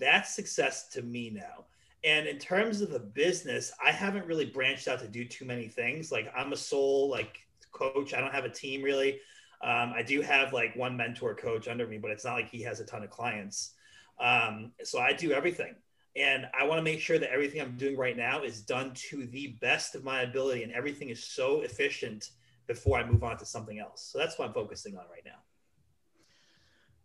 [0.00, 1.66] that's success to me now.
[2.02, 5.68] And in terms of the business, I haven't really branched out to do too many
[5.68, 6.10] things.
[6.10, 7.38] Like I'm a sole like
[7.70, 8.14] coach.
[8.14, 9.20] I don't have a team really.
[9.62, 12.62] Um, I do have like one mentor coach under me, but it's not like he
[12.62, 13.74] has a ton of clients.
[14.18, 15.74] Um, so I do everything.
[16.16, 19.26] And I want to make sure that everything I'm doing right now is done to
[19.26, 22.30] the best of my ability and everything is so efficient
[22.66, 24.08] before I move on to something else.
[24.10, 25.38] So that's what I'm focusing on right now.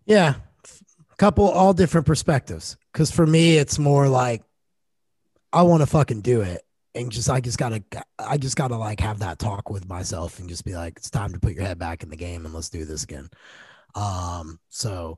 [0.05, 0.35] Yeah
[1.11, 4.43] A couple all different perspectives because for me it's more like
[5.53, 6.64] i want to fucking do it
[6.95, 7.83] and just i just gotta
[8.19, 11.31] i just gotta like have that talk with myself and just be like it's time
[11.31, 13.29] to put your head back in the game and let's do this again
[13.95, 15.17] um so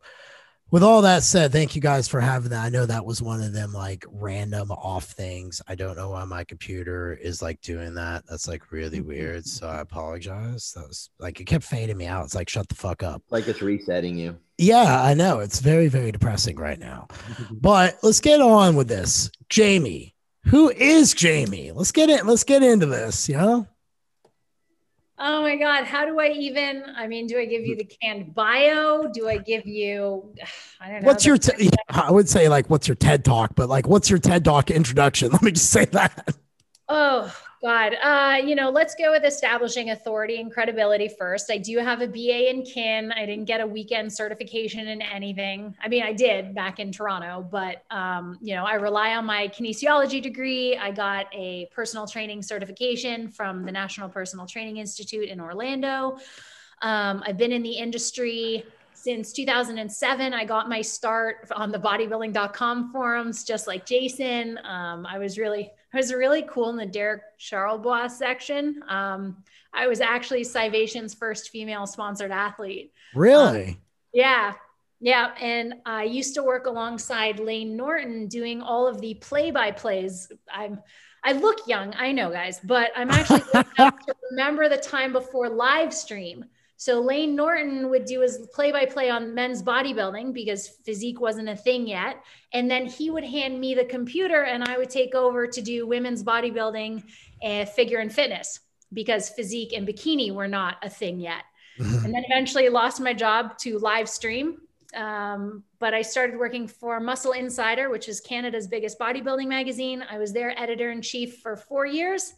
[0.69, 2.65] with all that said, thank you guys for having that.
[2.65, 5.61] I know that was one of them like random off things.
[5.65, 8.23] I don't know why my computer is like doing that.
[8.29, 9.45] That's like really weird.
[9.45, 10.73] So I apologize.
[10.75, 12.25] That was like it kept fading me out.
[12.25, 13.23] It's like shut the fuck up.
[13.29, 14.37] Like it's resetting you.
[14.57, 15.39] Yeah, I know.
[15.39, 17.07] It's very, very depressing right now.
[17.51, 19.31] but let's get on with this.
[19.53, 20.15] Jaime.
[20.47, 21.71] Who is Jaime?
[21.71, 22.25] Let's get it.
[22.25, 23.67] Let's get into this, you know?
[25.19, 25.83] Oh my God.
[25.83, 26.83] How do I even?
[26.95, 29.07] I mean, do I give you the canned bio?
[29.11, 30.33] Do I give you,
[30.81, 31.07] I don't know.
[31.07, 31.37] What's your,
[31.89, 35.29] I would say like, what's your TED talk, but like, what's your TED talk introduction?
[35.33, 36.35] Let me just say that.
[36.87, 37.95] Oh, God.
[38.03, 41.49] Uh, you know, let's go with establishing authority and credibility first.
[41.49, 43.11] I do have a BA in kin.
[43.11, 45.75] I didn't get a weekend certification in anything.
[45.81, 49.47] I mean, I did back in Toronto, but um, you know, I rely on my
[49.47, 50.77] kinesiology degree.
[50.77, 56.17] I got a personal training certification from the National Personal Training Institute in Orlando.
[56.83, 62.91] Um, I've been in the industry since 2007 i got my start on the bodybuilding.com
[62.91, 67.21] forums just like jason um, i was really I was really cool in the Derek
[67.39, 68.83] Charlebois section.
[68.87, 72.91] Um, I was actually Scivation's first female sponsored athlete.
[73.15, 73.69] Really?
[73.69, 73.77] Um,
[74.13, 74.53] yeah.
[74.99, 75.33] Yeah.
[75.39, 80.31] And I used to work alongside Lane Norton doing all of the play by plays.
[80.51, 80.81] I'm,
[81.23, 83.41] I look young, I know, guys, but I'm actually
[83.77, 86.45] to remember the time before live stream
[86.79, 91.49] so Lane Norton would do his play by play on men's bodybuilding because physique wasn't
[91.49, 92.23] a thing yet.
[92.53, 95.87] And then he would hand me the computer and I would take over to do
[95.87, 97.03] women's bodybuilding
[97.41, 98.59] and figure and fitness
[98.93, 101.43] because physique and bikini were not a thing yet.
[101.79, 104.61] And then eventually lost my job to live stream.
[104.95, 110.03] Um, but I started working for Muscle Insider, which is Canada's biggest bodybuilding magazine.
[110.09, 112.33] I was their editor in chief for four years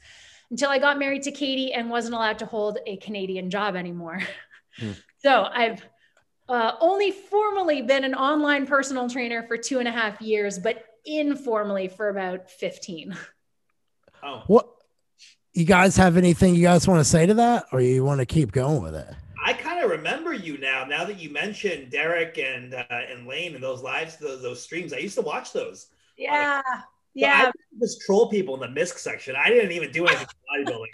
[0.52, 4.22] until I got married to Katie and wasn't allowed to hold a Canadian job anymore.
[4.78, 4.92] Hmm.
[5.18, 5.84] So I've
[6.48, 10.86] uh, only formally been an online personal trainer for two and a half years, but
[11.06, 13.18] informally for about 15.
[14.22, 14.70] Oh, What
[15.54, 18.26] you guys have anything you guys want to say to that, or you want to
[18.26, 19.08] keep going with it?
[19.44, 20.84] I kind of remember you now.
[20.84, 24.92] Now that you mentioned Derek and uh, and Lane and those lives, those, those streams,
[24.92, 25.88] I used to watch those.
[26.18, 26.62] Yeah.
[27.20, 27.46] But Yeah.
[27.48, 29.36] I just troll people in the misc section.
[29.36, 30.28] I didn't even do anything
[30.66, 30.88] bodybuilding.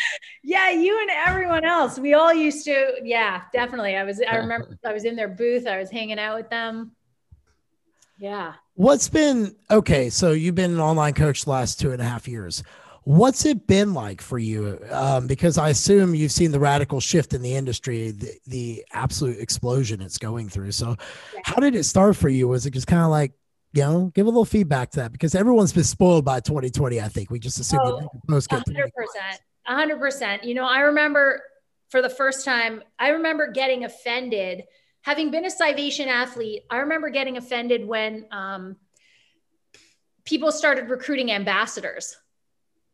[0.43, 1.99] Yeah, you and everyone else.
[1.99, 3.95] We all used to, yeah, definitely.
[3.95, 6.91] I was I remember I was in their booth, I was hanging out with them.
[8.17, 8.53] Yeah.
[8.75, 10.09] What's been okay?
[10.09, 12.63] So you've been an online coach the last two and a half years.
[13.03, 14.79] What's it been like for you?
[14.89, 19.38] Um, because I assume you've seen the radical shift in the industry, the, the absolute
[19.39, 20.71] explosion it's going through.
[20.71, 20.95] So,
[21.43, 22.47] how did it start for you?
[22.47, 23.33] Was it just kind of like,
[23.75, 25.11] you know, give a little feedback to that?
[25.11, 27.01] Because everyone's been spoiled by 2020.
[27.01, 29.41] I think we just assume Oh, A get hundred percent.
[29.67, 30.43] A hundred percent.
[30.45, 31.41] You know, I remember
[31.89, 34.63] for the first time, I remember getting offended.
[35.01, 38.77] Having been a Scivation athlete, I remember getting offended when um,
[40.23, 42.17] people started recruiting ambassadors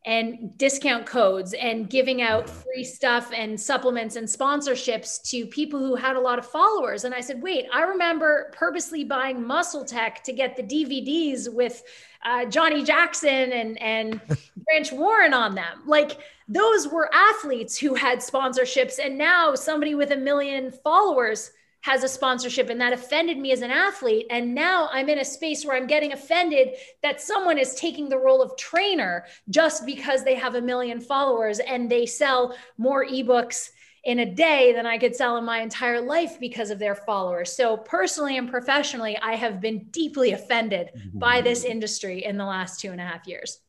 [0.05, 5.95] and discount codes and giving out free stuff and supplements and sponsorships to people who
[5.95, 7.03] had a lot of followers.
[7.03, 11.83] And I said, wait, I remember purposely buying Muscle Tech to get the DVDs with
[12.23, 14.19] uh, Johnny Jackson and, and
[14.65, 15.83] Branch Warren on them.
[15.85, 18.97] Like those were athletes who had sponsorships.
[19.03, 23.61] And now somebody with a million followers has a sponsorship and that offended me as
[23.61, 24.27] an athlete.
[24.29, 28.17] And now i'm in a space where i'm getting offended that someone is taking the
[28.17, 33.69] role of trainer just because they have a million followers and they sell more ebooks
[34.03, 37.51] in a day than i could sell in my entire life because of their followers.
[37.51, 41.71] So personally and professionally i have been deeply offended by this mm-hmm.
[41.71, 43.59] industry in the last two and a half years.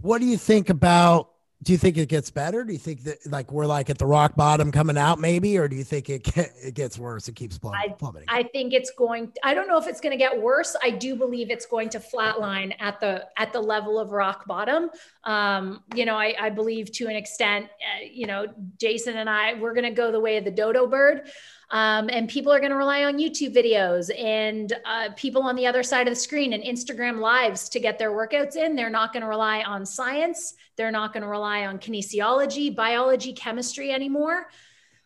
[0.00, 1.30] What do you think about?
[1.62, 2.64] Do you think it gets better?
[2.64, 5.68] Do you think that like we're like at the rock bottom coming out maybe, or
[5.68, 7.28] do you think it get, it gets worse?
[7.28, 7.96] It keeps plummeting.
[7.96, 8.28] plummeting?
[8.28, 9.32] I think it's going.
[9.42, 10.74] I don't know if it's going to get worse.
[10.82, 14.90] I do believe it's going to flatline at the at the level of rock bottom.
[15.24, 17.66] Um, you know, I, I believe to an extent.
[17.66, 18.46] Uh, you know,
[18.78, 21.28] Jason and I we're going to go the way of the dodo bird.
[21.72, 25.66] Um, and people are going to rely on YouTube videos and uh, people on the
[25.66, 28.74] other side of the screen and Instagram lives to get their workouts in.
[28.74, 30.54] They're not going to rely on science.
[30.76, 34.48] They're not going to rely on kinesiology, biology, chemistry anymore.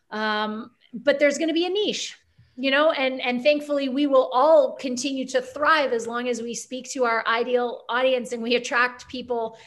[0.09, 2.17] Um, but there's going to be a niche
[2.57, 6.55] you know and and thankfully we will all continue to thrive as long as we
[6.55, 9.57] speak to our ideal audience and we attract people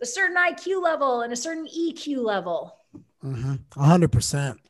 [0.00, 2.78] a certain iq level and a certain eq level
[3.24, 3.54] Mm-hmm.
[3.80, 4.60] A hundred percent.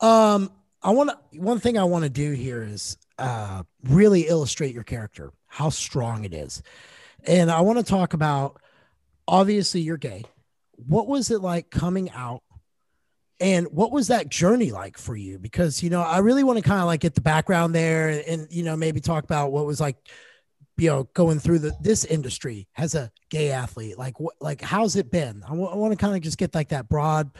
[0.00, 0.50] Um,
[0.82, 1.40] I want to.
[1.40, 6.24] One thing I want to do here is uh, really illustrate your character, how strong
[6.24, 6.62] it is,
[7.24, 8.60] and I want to talk about.
[9.28, 10.24] Obviously, you're gay.
[10.72, 12.42] What was it like coming out,
[13.38, 15.38] and what was that journey like for you?
[15.38, 18.48] Because you know, I really want to kind of like get the background there, and,
[18.50, 19.96] you know, maybe talk about what was like,
[20.76, 23.96] you know, going through the this industry as a gay athlete.
[23.96, 25.44] Like, what, like, how's it been?
[25.46, 27.30] I want to kind of just get like that broad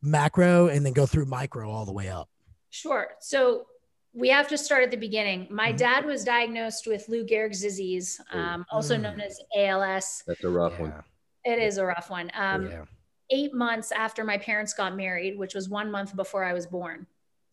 [0.00, 2.28] macro and then go through micro all the way up.
[2.72, 3.08] Sure.
[3.20, 3.66] So
[4.14, 5.46] we have to start at the beginning.
[5.50, 5.76] My Mhm.
[5.76, 9.26] dad was diagnosed with Lou Gehrig's disease, um, also known Mm.
[9.26, 10.22] as ALS.
[10.26, 11.04] That's a rough one.
[11.44, 12.30] It is a rough one.
[12.34, 12.84] Um, yeah.
[13.28, 17.06] Eight months after my parents got married, which was one month before I was born.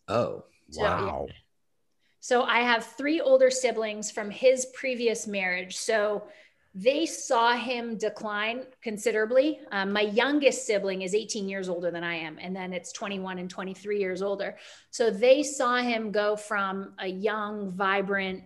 [0.07, 1.27] Oh, So, Wow.
[2.21, 5.75] So I have three older siblings from his previous marriage.
[5.77, 6.29] So
[6.75, 9.59] they saw him decline considerably.
[9.71, 13.39] Um, my youngest sibling is 18 years older than I am, and then it's 21
[13.39, 14.55] and 23 years older.
[14.91, 18.43] So they saw him go from a young, vibrant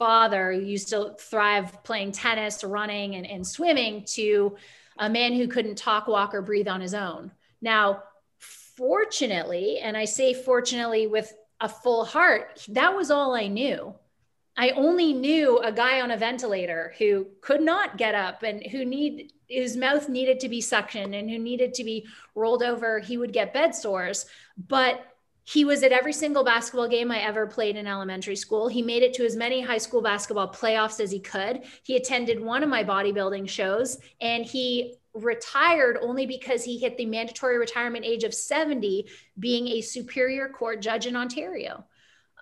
[0.00, 4.56] father who used to thrive playing tennis, running, and, and swimming to
[4.98, 7.30] a man who couldn't talk, walk, or breathe on his own.
[7.60, 8.04] Now,
[8.38, 11.30] fortunately, and I say fortunately with
[11.60, 13.94] a full heart, that was all I knew.
[14.56, 18.84] I only knew a guy on a ventilator who could not get up and who
[18.84, 22.98] need his mouth needed to be suctioned and who needed to be rolled over.
[22.98, 24.26] He would get bed sores,
[24.68, 25.06] but
[25.44, 28.68] he was at every single basketball game I ever played in elementary school.
[28.68, 31.62] He made it to as many high school basketball playoffs as he could.
[31.82, 37.06] He attended one of my bodybuilding shows and he retired only because he hit the
[37.06, 41.84] mandatory retirement age of 70 being a superior court judge in Ontario.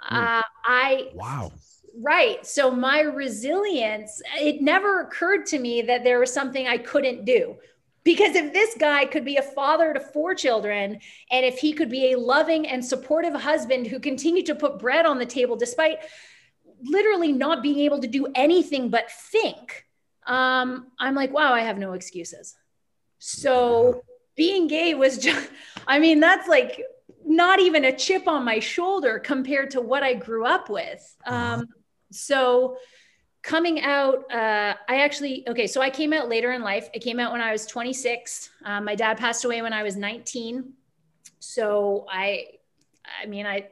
[0.06, 1.52] Uh, I Wow.
[2.00, 2.46] Right.
[2.46, 7.56] So my resilience, it never occurred to me that there was something I couldn't do.
[8.04, 11.90] Because if this guy could be a father to four children, and if he could
[11.90, 15.98] be a loving and supportive husband who continued to put bread on the table despite
[16.82, 19.84] literally not being able to do anything but think,
[20.26, 22.54] um, I'm like, wow, I have no excuses.
[23.18, 24.04] So
[24.36, 25.50] being gay was just,
[25.86, 26.80] I mean, that's like
[27.26, 31.16] not even a chip on my shoulder compared to what I grew up with.
[31.26, 31.66] Um,
[32.10, 32.76] so
[33.42, 36.88] coming out, uh, I actually, okay, so I came out later in life.
[36.94, 38.50] I came out when I was 26.
[38.64, 40.72] Um, my dad passed away when I was 19.
[41.38, 42.44] So I,
[43.22, 43.68] I mean, I,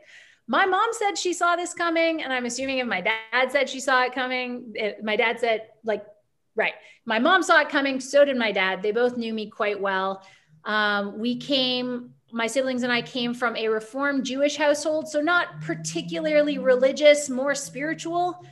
[0.46, 3.80] my mom said she saw this coming, and I'm assuming if my dad said she
[3.80, 6.06] saw it coming, it, my dad said, like,
[6.54, 6.74] right.
[7.04, 8.00] My mom saw it coming.
[8.00, 8.82] So did my dad.
[8.82, 10.22] They both knew me quite well.
[10.64, 15.60] Um, we came, my siblings and I came from a Reformed Jewish household, so not
[15.60, 18.44] particularly religious, more spiritual.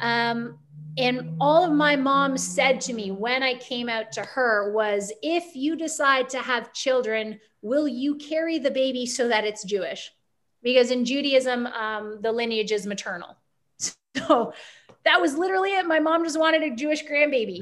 [0.00, 0.58] Um,
[0.98, 5.12] and all of my mom said to me when I came out to her was
[5.22, 10.10] if you decide to have children, will you carry the baby so that it's Jewish?
[10.62, 13.36] Because in Judaism, um, the lineage is maternal.
[14.28, 14.54] So
[15.04, 15.86] that was literally it.
[15.86, 17.60] My mom just wanted a Jewish grandbaby.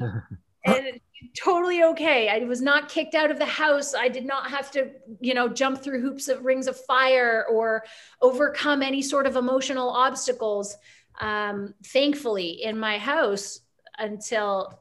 [0.63, 1.01] and
[1.37, 2.29] totally okay.
[2.29, 3.93] I was not kicked out of the house.
[3.93, 7.83] I did not have to, you know, jump through hoops of rings of fire or
[8.21, 10.75] overcome any sort of emotional obstacles
[11.21, 13.61] um, thankfully in my house
[13.97, 14.79] until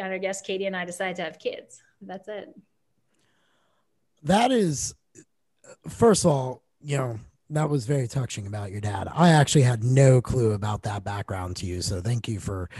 [0.00, 1.82] I guess Katie and I decided to have kids.
[2.00, 2.54] That's it.
[4.22, 4.94] That is,
[5.88, 7.18] first of all, you know,
[7.50, 9.08] that was very touching about your dad.
[9.12, 11.82] I actually had no clue about that background to you.
[11.82, 12.70] So thank you for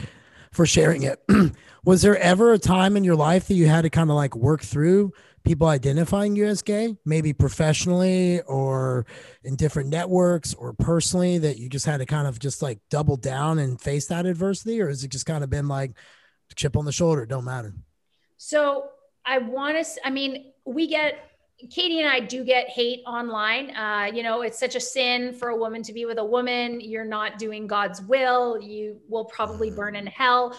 [0.53, 1.21] for sharing it.
[1.85, 4.35] was there ever a time in your life that you had to kind of like
[4.37, 5.13] work through
[5.45, 9.07] people identifying you as gay, maybe professionally or
[9.43, 13.17] in different networks or personally, that you just had to kind of just like double
[13.17, 14.81] down and face that adversity?
[14.81, 15.93] Or has it just kind of been like
[16.57, 17.25] chip on the shoulder?
[17.25, 17.75] Don't matter.
[18.37, 18.89] So
[19.25, 21.30] I want to, I mean, we get,
[21.69, 23.75] Katie and I do get hate online.
[23.77, 26.81] Uh, you know, it's such a sin for a woman to be with a woman.
[26.81, 28.61] You're not doing God's will.
[28.61, 30.57] You will probably burn in hell.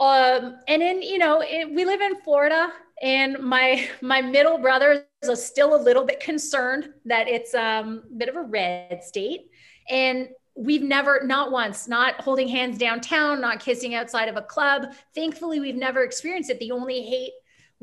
[0.00, 2.72] Um, and then, you know, it, we live in Florida
[3.02, 8.14] and my my middle brother is still a little bit concerned that it's um, a
[8.14, 9.50] bit of a red state
[9.90, 14.92] and we've never not once not holding hands downtown not kissing outside of a club
[15.14, 17.32] thankfully we've never experienced it the only hate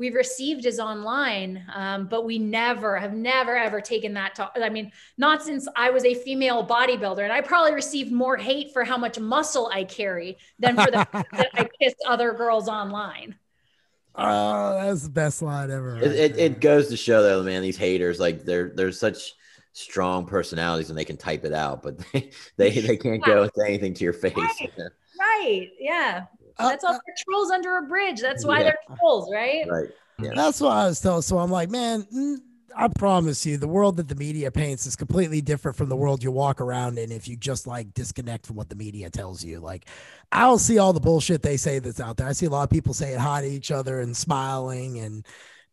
[0.00, 4.68] we've received is online um, but we never have never ever taken that to i
[4.68, 8.82] mean not since i was a female bodybuilder and i probably received more hate for
[8.82, 13.36] how much muscle i carry than for the that i kissed other girls online
[14.16, 15.94] Oh, that's the best line ever.
[15.94, 19.34] Right it, it, it, goes to show though, man, these haters, like they're they're such
[19.72, 23.50] strong personalities and they can type it out, but they they, they can't go and
[23.56, 24.34] say anything to your face.
[24.36, 24.80] Right,
[25.18, 25.70] right.
[25.78, 26.24] yeah.
[26.60, 28.20] Uh, That's all uh, trolls under a bridge.
[28.20, 28.64] That's why yeah.
[28.64, 29.66] they're trolls, right?
[29.68, 29.88] Right.
[30.20, 30.32] Yeah.
[30.34, 31.22] That's what I was telling.
[31.22, 32.06] So I'm like, man,
[32.76, 36.22] I promise you, the world that the media paints is completely different from the world
[36.22, 39.60] you walk around in if you just like disconnect from what the media tells you.
[39.60, 39.86] Like,
[40.30, 42.28] I'll see all the bullshit they say that's out there.
[42.28, 45.26] I see a lot of people saying hi to each other and smiling and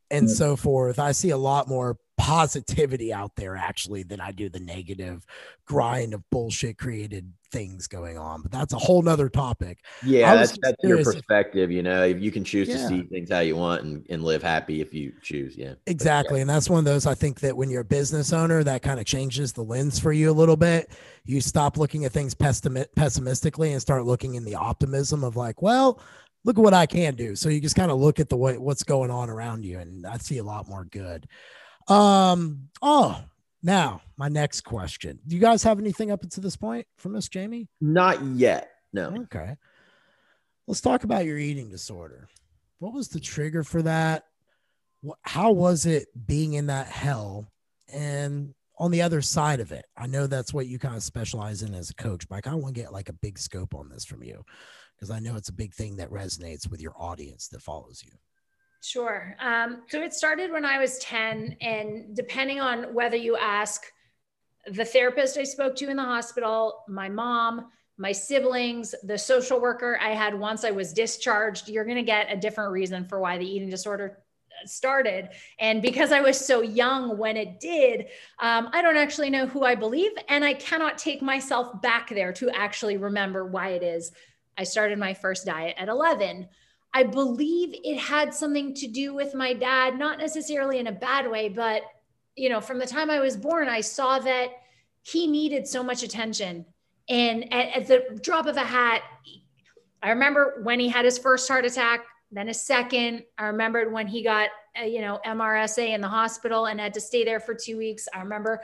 [0.09, 0.99] and so forth.
[0.99, 5.25] I see a lot more positivity out there actually than I do the negative
[5.65, 8.41] grind of bullshit created things going on.
[8.41, 9.79] But that's a whole nother topic.
[10.03, 11.71] Yeah, that's that's your perspective.
[11.71, 12.77] You know, if you can choose yeah.
[12.77, 15.57] to see things how you want and, and live happy if you choose.
[15.57, 15.73] Yeah.
[15.85, 16.37] Exactly.
[16.37, 16.41] Yeah.
[16.41, 18.99] And that's one of those I think that when you're a business owner, that kind
[18.99, 20.91] of changes the lens for you a little bit.
[21.25, 26.01] You stop looking at things pessimistically and start looking in the optimism of like, well,
[26.43, 27.35] look at what I can do.
[27.35, 30.05] So you just kind of look at the way what's going on around you, and
[30.07, 31.27] I see a lot more good.
[31.87, 33.21] Um, oh,
[33.67, 35.19] now my next question.
[35.27, 37.67] Do you guys have anything up until this point from Miss Jaime?
[37.79, 38.71] Not yet.
[38.93, 39.13] No.
[39.23, 39.55] Okay.
[40.65, 42.29] Let's talk about your eating disorder.
[42.79, 44.23] What was the trigger for that?
[45.21, 47.47] How was it being in that hell?
[47.93, 51.61] And on the other side of it, I know that's what you kind of specialize
[51.61, 53.75] in as a coach, but I kind of want to get like a big scope
[53.75, 54.43] on this from you
[54.95, 58.11] because I know it's a big thing that resonates with your audience that follows you.
[58.81, 59.35] Sure.
[59.39, 63.85] Um, so it started when I was 10, and depending on whether you ask
[64.67, 69.97] the therapist I spoke to in the hospital, my mom, my siblings, the social worker
[70.01, 73.37] I had once I was discharged, you're going to get a different reason for why
[73.37, 74.19] the eating disorder
[74.65, 75.29] started.
[75.59, 78.07] And because I was so young when it did,
[78.39, 80.11] um, I don't actually know who I believe.
[80.29, 84.11] And I cannot take myself back there to actually remember why it is
[84.57, 86.47] I started my first diet at 11.
[86.93, 91.29] I believe it had something to do with my dad, not necessarily in a bad
[91.29, 91.83] way, but
[92.35, 94.49] you know, from the time I was born, I saw that
[95.01, 96.65] he needed so much attention.
[97.09, 99.01] And at, at the drop of a hat,
[100.03, 103.23] I remember when he had his first heart attack, then a second.
[103.37, 104.49] I remembered when he got,
[104.79, 108.07] Uh, you know, MRSA in the hospital and had to stay there for two weeks.
[108.13, 108.61] I remember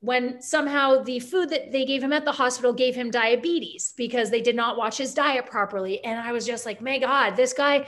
[0.00, 4.30] when somehow the food that they gave him at the hospital gave him diabetes because
[4.30, 6.04] they did not watch his diet properly.
[6.04, 7.86] And I was just like, my God, this guy,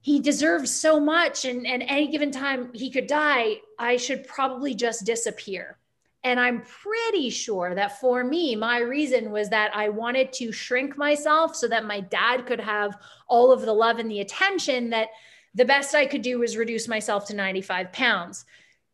[0.00, 1.44] he deserves so much.
[1.44, 5.78] And, and any given time he could die, I should probably just disappear.
[6.22, 10.98] And I'm pretty sure that for me, my reason was that I wanted to shrink
[10.98, 15.08] myself so that my dad could have all of the love and the attention that
[15.54, 18.44] the best I could do was reduce myself to 95 pounds.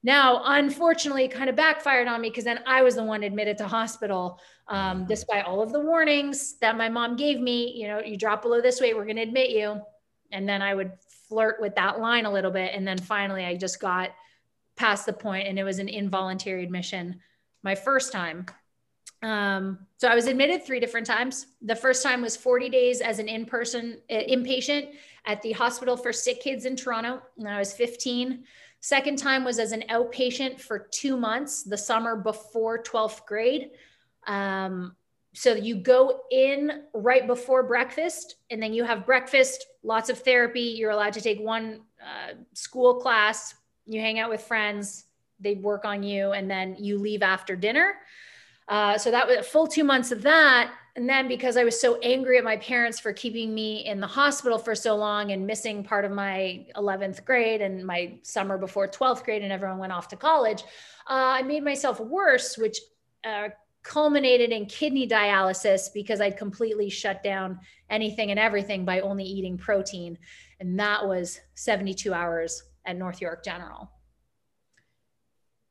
[0.02, 3.59] Now, unfortunately, it kind of backfired on me because then I was the one admitted
[3.59, 5.07] to hospital, um, mm-hmm.
[5.09, 7.72] despite all of the warnings that my mom gave me.
[7.72, 9.80] You know, you drop below this weight, we're going to admit you.
[10.30, 10.92] And then I would
[11.28, 12.72] flirt with that line a little bit.
[12.74, 14.11] And then finally, I just got
[14.76, 17.20] past the point and it was an involuntary admission
[17.62, 18.46] my first time.
[19.22, 21.46] Um, so I was admitted three different times.
[21.62, 24.90] The first time was 40 days as an in-person uh, inpatient
[25.24, 27.22] at the hospital for sick kids in Toronto.
[27.36, 28.44] when I was 15.
[28.80, 33.70] Second time was as an outpatient for two months, the summer before 12th grade.
[34.26, 34.94] Um,
[35.34, 40.62] so you go in right before breakfast, and then you have breakfast, lots of therapy.
[40.78, 43.54] You're allowed to take one uh, school class.
[43.86, 45.04] You hang out with friends.
[45.40, 47.96] They work on you, and then you leave after dinner.
[48.68, 50.72] Uh, so that was a full two months of that.
[50.96, 54.06] And then because I was so angry at my parents for keeping me in the
[54.06, 58.88] hospital for so long and missing part of my 11th grade and my summer before
[58.88, 60.62] 12th grade, and everyone went off to college,
[61.08, 62.80] uh, I made myself worse, which
[63.24, 63.48] uh,
[63.82, 67.60] culminated in kidney dialysis because I'd completely shut down
[67.90, 70.18] anything and everything by only eating protein.
[70.60, 73.90] And that was 72 hours at North York General.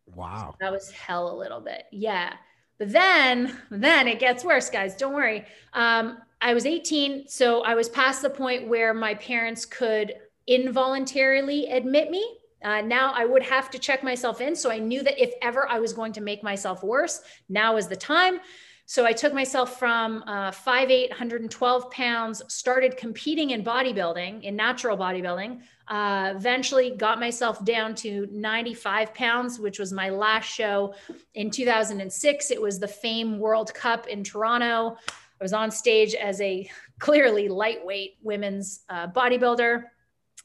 [0.06, 0.52] Wow.
[0.52, 1.86] So that was hell a little bit.
[1.92, 2.34] Yeah.
[2.78, 4.96] But then, then it gets worse, guys.
[4.96, 5.46] Don't worry.
[5.74, 10.14] Um, I was 18, so I was past the point where my parents could
[10.48, 12.38] involuntarily admit me.
[12.64, 14.56] Uh, now I would have to check myself in.
[14.56, 17.88] So I knew that if ever I was going to make myself worse, now is
[17.88, 18.40] the time.
[18.88, 24.96] So I took myself from uh, 5'8, 112 pounds, started competing in bodybuilding, in natural
[24.96, 30.94] bodybuilding, uh, eventually got myself down to 95 pounds, which was my last show
[31.34, 32.52] in 2006.
[32.52, 34.98] It was the Fame World Cup in Toronto.
[35.10, 36.70] I was on stage as a
[37.00, 39.84] clearly lightweight women's uh, bodybuilder.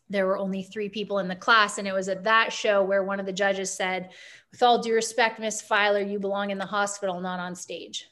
[0.08, 1.76] There were only three people in the class.
[1.76, 4.10] And it was at that show where one of the judges said,
[4.50, 8.09] With all due respect, Miss Filer, you belong in the hospital, not on stage.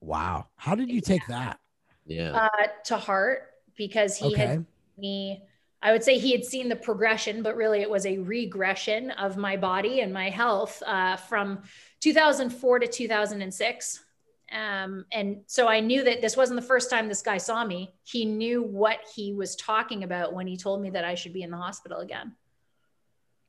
[0.00, 0.48] Wow.
[0.56, 1.58] How did you take that?
[2.06, 2.32] Yeah.
[2.32, 4.46] Uh, to heart because he okay.
[4.46, 4.66] had
[4.98, 5.42] me
[5.82, 9.36] I would say he had seen the progression, but really it was a regression of
[9.36, 11.62] my body and my health uh, from
[12.00, 14.04] 2004 to 2006.
[14.52, 17.94] Um, and so I knew that this wasn't the first time this guy saw me.
[18.04, 21.42] He knew what he was talking about when he told me that I should be
[21.42, 22.34] in the hospital again.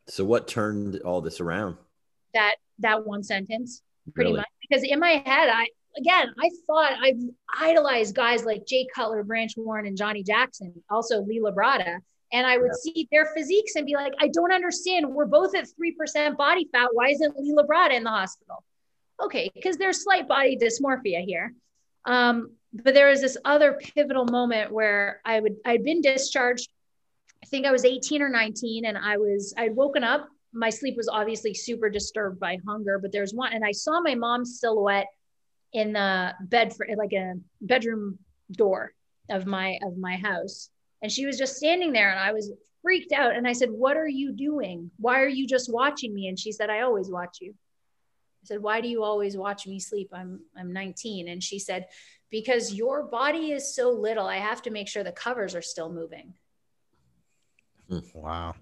[0.07, 1.75] So what turned all this around?
[2.33, 3.81] That that one sentence,
[4.13, 4.39] pretty really?
[4.39, 4.47] much.
[4.61, 5.67] Because in my head, I
[5.97, 7.15] again, I thought I
[7.59, 11.99] idolized guys like Jay Cutler, Branch Warren, and Johnny Jackson, also Lee Labrada.
[12.33, 12.93] And I would yeah.
[12.93, 15.09] see their physiques and be like, I don't understand.
[15.09, 16.89] We're both at 3% body fat.
[16.93, 18.63] Why isn't Lee Labrada in the hospital?
[19.21, 21.53] Okay, because there's slight body dysmorphia here.
[22.05, 26.69] Um, but there was this other pivotal moment where I would I'd been discharged.
[27.43, 30.27] I think I was 18 or 19, and I was I'd woken up.
[30.53, 34.15] My sleep was obviously super disturbed by hunger, but there's one, and I saw my
[34.15, 35.07] mom's silhouette
[35.73, 38.19] in the bed for like a bedroom
[38.51, 38.93] door
[39.29, 40.69] of my of my house
[41.01, 42.51] and she was just standing there and I was
[42.81, 43.35] freaked out.
[43.35, 44.91] And I said, What are you doing?
[44.97, 46.27] Why are you just watching me?
[46.27, 47.51] And she said, I always watch you.
[47.51, 50.09] I said, Why do you always watch me sleep?
[50.13, 51.27] I'm I'm 19.
[51.27, 51.87] And she said,
[52.29, 55.91] Because your body is so little, I have to make sure the covers are still
[55.91, 56.33] moving.
[58.13, 58.55] Wow.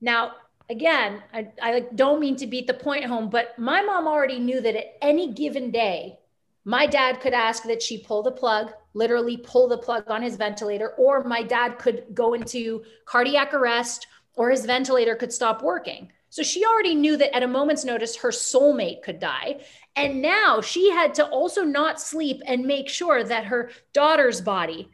[0.00, 0.32] Now,
[0.70, 4.62] again, I, I don't mean to beat the point home, but my mom already knew
[4.62, 6.19] that at any given day,
[6.64, 10.36] my dad could ask that she pull the plug, literally pull the plug on his
[10.36, 16.10] ventilator, or my dad could go into cardiac arrest or his ventilator could stop working.
[16.28, 19.62] So she already knew that at a moment's notice, her soulmate could die.
[19.96, 24.90] And now she had to also not sleep and make sure that her daughter's body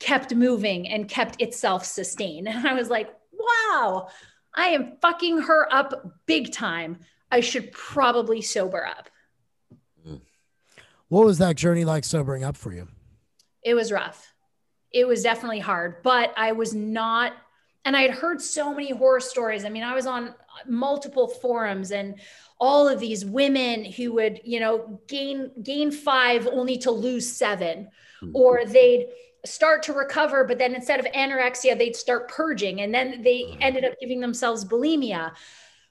[0.00, 2.48] kept moving and kept itself sustained.
[2.48, 4.08] And I was like, wow,
[4.54, 7.00] I am fucking her up big time.
[7.30, 9.09] I should probably sober up.
[11.10, 12.86] What was that journey like sobering up for you?
[13.64, 14.32] It was rough.
[14.92, 17.34] It was definitely hard, but I was not
[17.84, 19.64] and I had heard so many horror stories.
[19.64, 20.34] I mean, I was on
[20.66, 22.16] multiple forums and
[22.60, 27.88] all of these women who would, you know, gain gain 5 only to lose 7
[28.22, 28.30] mm-hmm.
[28.36, 29.08] or they'd
[29.44, 33.62] start to recover but then instead of anorexia they'd start purging and then they hmm.
[33.62, 35.32] ended up giving themselves bulimia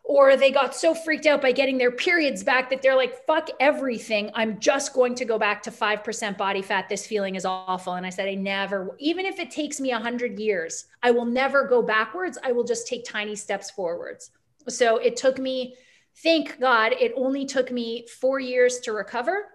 [0.04, 3.50] or they got so freaked out by getting their periods back that they're like, fuck
[3.60, 4.32] everything.
[4.34, 6.90] I'm just going to go back to 5% body fat.
[6.90, 7.94] This feeling is awful.
[7.94, 11.68] And I said, I never, even if it takes me 100 years, I will never
[11.68, 12.40] go backwards.
[12.44, 14.32] I will just take tiny steps forwards.
[14.68, 15.76] So it took me
[16.24, 19.46] thank God it only took me four years to recover.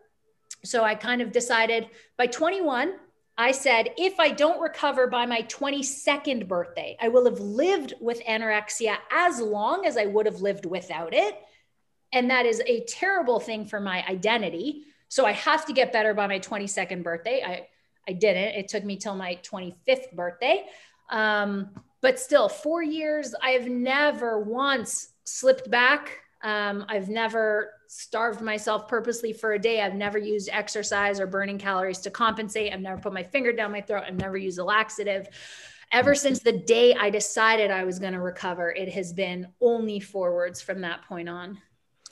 [0.65, 2.95] So I kind of decided by 21,
[3.37, 8.23] I said, if I don't recover by my 22nd birthday, I will have lived with
[8.25, 11.37] anorexia as long as I would have lived without it.
[12.13, 14.85] And that is a terrible thing for my identity.
[15.09, 17.43] So I have to get better by my 22nd birthday.
[17.45, 17.67] I,
[18.09, 18.55] I didn't.
[18.55, 20.67] It took me till my 25th birthday.
[21.11, 21.71] Um,
[22.01, 26.19] but still, four years, I've never once slipped back.
[26.45, 29.81] Um, I've never starved myself purposely for a day.
[29.81, 32.73] I've never used exercise or burning calories to compensate.
[32.73, 34.05] I've never put my finger down my throat.
[34.07, 35.27] I've never used a laxative.
[35.91, 40.01] Ever since the day I decided I was going to recover, it has been only
[40.01, 41.59] forwards from that point on.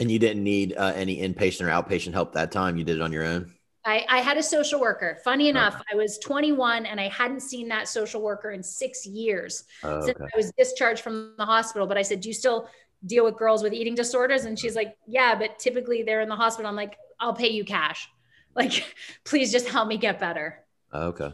[0.00, 2.78] And you didn't need uh, any inpatient or outpatient help that time.
[2.78, 3.52] You did it on your own.
[3.84, 5.18] I, I had a social worker.
[5.24, 9.64] Funny enough, I was 21 and I hadn't seen that social worker in six years
[9.82, 11.88] oh, since I was discharged from the hospital.
[11.88, 12.68] But I said, Do you still
[13.06, 14.44] deal with girls with eating disorders?
[14.44, 16.68] And she's like, Yeah, but typically they're in the hospital.
[16.68, 18.08] I'm like, I'll pay you cash.
[18.54, 18.94] Like,
[19.24, 20.58] please just help me get better.
[20.92, 21.32] Okay.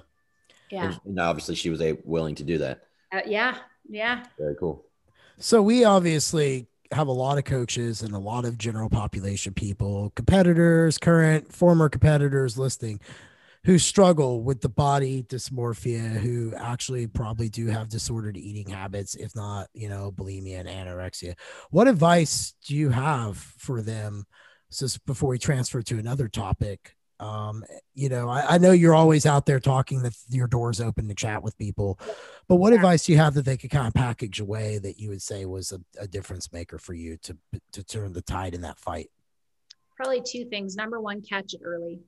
[0.71, 0.95] Yeah.
[1.05, 2.83] And obviously she was a, willing to do that.
[3.11, 3.57] Uh, yeah.
[3.89, 4.25] Yeah.
[4.39, 4.85] Very cool.
[5.39, 10.12] So we obviously have a lot of coaches and a lot of general population people,
[10.14, 13.01] competitors, current, former competitors listening
[13.69, 19.37] who struggle with the body dysmorphia, who actually probably do have disordered eating habits, if
[19.37, 21.35] not, you know, bulimia and anorexia.
[21.69, 24.25] What advice do you have for them?
[24.73, 27.62] Just before we transfer to another topic, um,
[27.95, 31.14] you know, I, I, know you're always out there talking that your door's open to
[31.14, 32.01] chat with people,
[32.49, 32.77] but what yeah.
[32.77, 35.45] advice do you have that they could kind of package away that you would say
[35.45, 37.37] was a, a difference maker for you to
[37.73, 39.11] to turn the tide in that fight?
[39.95, 40.75] Probably two things.
[40.75, 42.01] Number one, catch it early.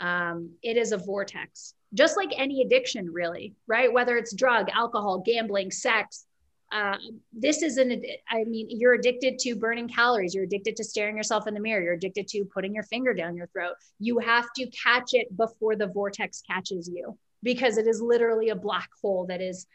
[0.00, 3.92] Um, it is a vortex, just like any addiction, really, right?
[3.92, 6.26] Whether it's drug, alcohol, gambling, sex,
[6.72, 6.96] uh,
[7.34, 10.34] this is an i mean you're addicted to burning calories.
[10.34, 11.82] You're addicted to staring yourself in the mirror.
[11.82, 13.74] You're addicted to putting your finger down your throat.
[13.98, 18.56] You have to catch it before the vortex catches you because it is literally a
[18.56, 19.66] black hole that is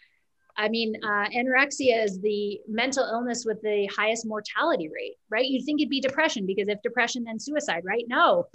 [0.56, 5.46] i mean uh, anorexia is the mental illness with the highest mortality rate right?
[5.46, 8.06] You'd think it'd be depression because if depression then suicide right?
[8.08, 8.48] No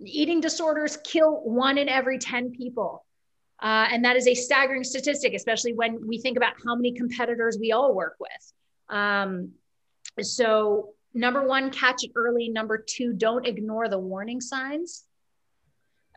[0.00, 3.04] eating disorders kill one in every 10 people
[3.62, 7.58] uh, and that is a staggering statistic, especially when we think about how many competitors
[7.60, 8.52] we all work with.
[8.88, 9.52] Um,
[10.20, 12.48] so, number one, catch it early.
[12.48, 15.04] Number two, don't ignore the warning signs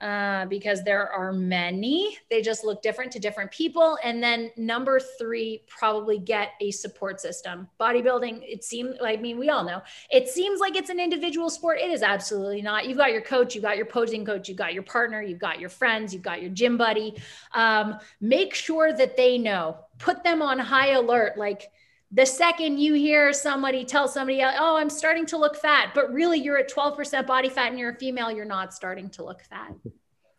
[0.01, 2.17] uh, because there are many.
[2.29, 3.97] They just look different to different people.
[4.03, 7.69] And then number three, probably get a support system.
[7.79, 9.81] Bodybuilding, it seems like, I mean, we all know
[10.11, 11.79] it seems like it's an individual sport.
[11.79, 12.87] It is absolutely not.
[12.87, 15.59] You've got your coach, you've got your posing coach, you've got your partner, you've got
[15.59, 17.15] your friends, you've got your gym buddy.
[17.53, 21.37] Um, make sure that they know, put them on high alert.
[21.37, 21.69] Like,
[22.15, 26.39] the second you hear somebody tell somebody, oh, I'm starting to look fat, but really
[26.39, 29.73] you're at 12% body fat and you're a female, you're not starting to look fat.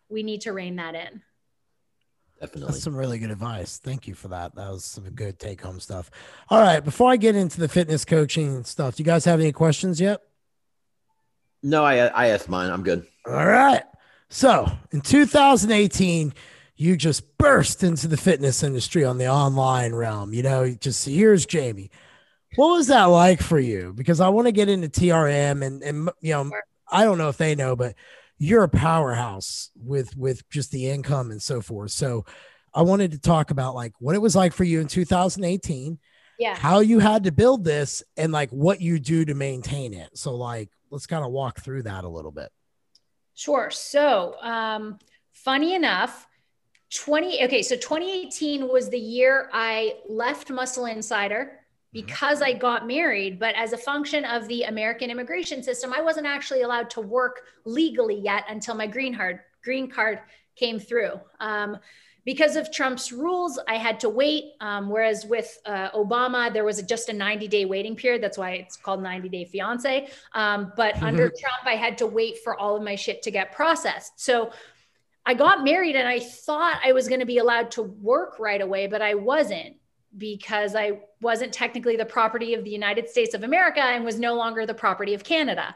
[0.09, 1.21] We need to rein that in.
[2.39, 2.71] Definitely.
[2.71, 3.77] That's some really good advice.
[3.77, 4.55] Thank you for that.
[4.55, 6.09] That was some good take home stuff.
[6.49, 6.79] All right.
[6.79, 10.21] Before I get into the fitness coaching stuff, do you guys have any questions yet?
[11.61, 12.71] No, I, I asked mine.
[12.71, 13.05] I'm good.
[13.27, 13.83] All right.
[14.29, 16.33] So in 2018,
[16.77, 20.33] you just burst into the fitness industry on the online realm.
[20.33, 21.89] You know, just here's Jaime.
[22.55, 23.93] What was that like for you?
[23.93, 26.51] Because I want to get into TRM and and you know,
[26.89, 27.95] I don't know if they know, but
[28.37, 31.91] you're a powerhouse with with just the income and so forth.
[31.91, 32.25] So
[32.73, 35.97] I wanted to talk about like what it was like for you in 2018.
[36.39, 36.55] Yeah.
[36.55, 40.15] How you had to build this and like what you do to maintain it.
[40.15, 42.49] So like let's kind of walk through that a little bit.
[43.33, 43.71] Sure.
[43.71, 44.99] So um
[45.33, 46.26] funny enough,
[46.93, 52.05] 20 okay so 2018 was the year i left muscle insider mm-hmm.
[52.05, 56.25] because i got married but as a function of the american immigration system i wasn't
[56.25, 60.19] actually allowed to work legally yet until my green card green card
[60.57, 61.19] came through.
[61.39, 61.77] Um,
[62.25, 66.79] because of trump's rules i had to wait um, whereas with uh, obama there was
[66.79, 68.21] a, just a 90 day waiting period.
[68.21, 70.09] That's why it's called 90 day fiance.
[70.33, 73.53] Um, but under trump i had to wait for all of my shit to get
[73.53, 74.19] processed.
[74.19, 74.51] So
[75.27, 78.61] I got married and I thought I was going to be allowed to work right
[78.61, 79.75] away, but I wasn't
[80.17, 84.35] because I wasn't technically the property of the United States of America and was no
[84.35, 85.75] longer the property of Canada.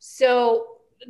[0.00, 0.66] So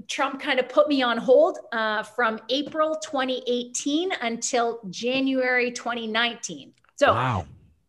[0.07, 6.74] Trump kind of put me on hold uh, from April 2018 until January 2019.
[6.97, 7.47] So, wow.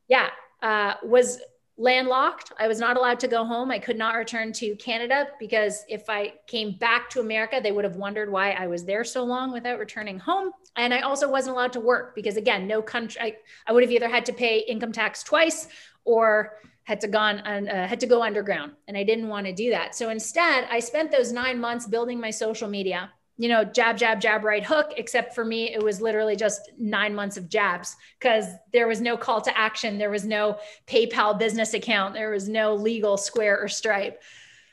[0.08, 0.30] yeah,
[0.62, 1.41] uh, was
[1.80, 2.52] landlocked.
[2.60, 3.72] I was not allowed to go home.
[3.72, 7.86] I could not return to Canada because if I came back to America, they would
[7.86, 10.52] have wondered why I was there so long without returning home.
[10.76, 13.92] And I also wasn't allowed to work because, again, no country, I, I would have
[13.92, 15.70] either had to pay income tax twice
[16.04, 19.70] or had to gone uh, had to go underground and i didn't want to do
[19.70, 23.98] that so instead i spent those nine months building my social media you know jab
[23.98, 27.96] jab jab right hook except for me it was literally just nine months of jabs
[28.20, 32.48] because there was no call to action there was no paypal business account there was
[32.48, 34.22] no legal square or stripe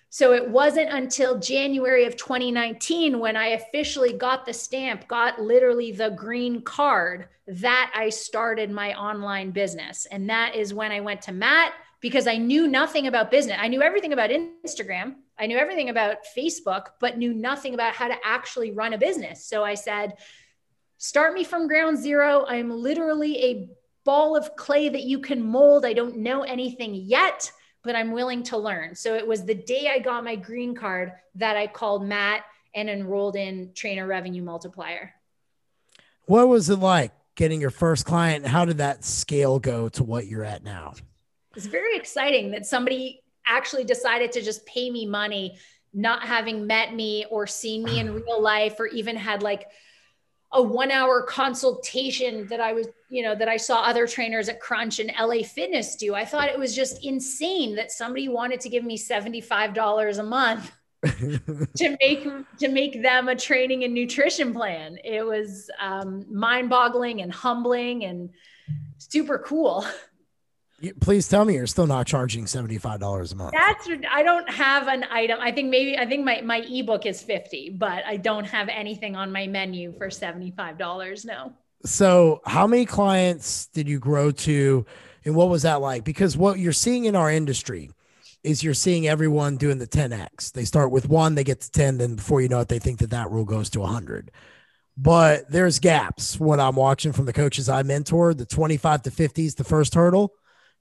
[0.08, 5.92] so it wasn't until January of 2019 when I officially got the stamp, got literally
[5.92, 10.06] the green card, that I started my online business.
[10.10, 13.58] And that is when I went to Matt because I knew nothing about business.
[13.60, 18.08] I knew everything about Instagram, I knew everything about Facebook, but knew nothing about how
[18.08, 19.46] to actually run a business.
[19.46, 20.14] So I said,
[20.98, 22.44] start me from ground zero.
[22.46, 23.68] I'm literally a
[24.04, 25.84] ball of clay that you can mold.
[25.84, 27.52] I don't know anything yet
[27.86, 28.94] but I'm willing to learn.
[28.94, 32.42] So it was the day I got my green card that I called Matt
[32.74, 35.14] and enrolled in Trainer Revenue Multiplier.
[36.26, 38.44] What was it like getting your first client?
[38.44, 40.94] How did that scale go to what you're at now?
[41.54, 45.58] It's very exciting that somebody actually decided to just pay me money,
[45.94, 49.66] not having met me or seen me in real life or even had like
[50.52, 54.60] a one hour consultation that I was, you know, that I saw other trainers at
[54.60, 56.14] Crunch and LA Fitness do.
[56.14, 60.72] I thought it was just insane that somebody wanted to give me $75 a month
[61.76, 62.26] to make
[62.58, 64.98] to make them a training and nutrition plan.
[65.04, 68.30] It was um, mind-boggling and humbling and
[68.98, 69.84] super cool.
[71.00, 73.52] Please tell me you're still not charging $75 a month.
[73.52, 75.38] That's I don't have an item.
[75.40, 79.16] I think maybe I think my my ebook is 50, but I don't have anything
[79.16, 81.24] on my menu for $75.
[81.24, 81.52] No.
[81.84, 84.86] So, how many clients did you grow to
[85.24, 86.04] and what was that like?
[86.04, 87.90] Because what you're seeing in our industry
[88.44, 90.52] is you're seeing everyone doing the 10x.
[90.52, 93.00] They start with 1, they get to 10, then before you know it they think
[93.00, 94.30] that that rule goes to 100
[94.96, 98.32] but there's gaps when I'm watching from the coaches I mentor.
[98.32, 100.32] The 25 to 50 is the first hurdle.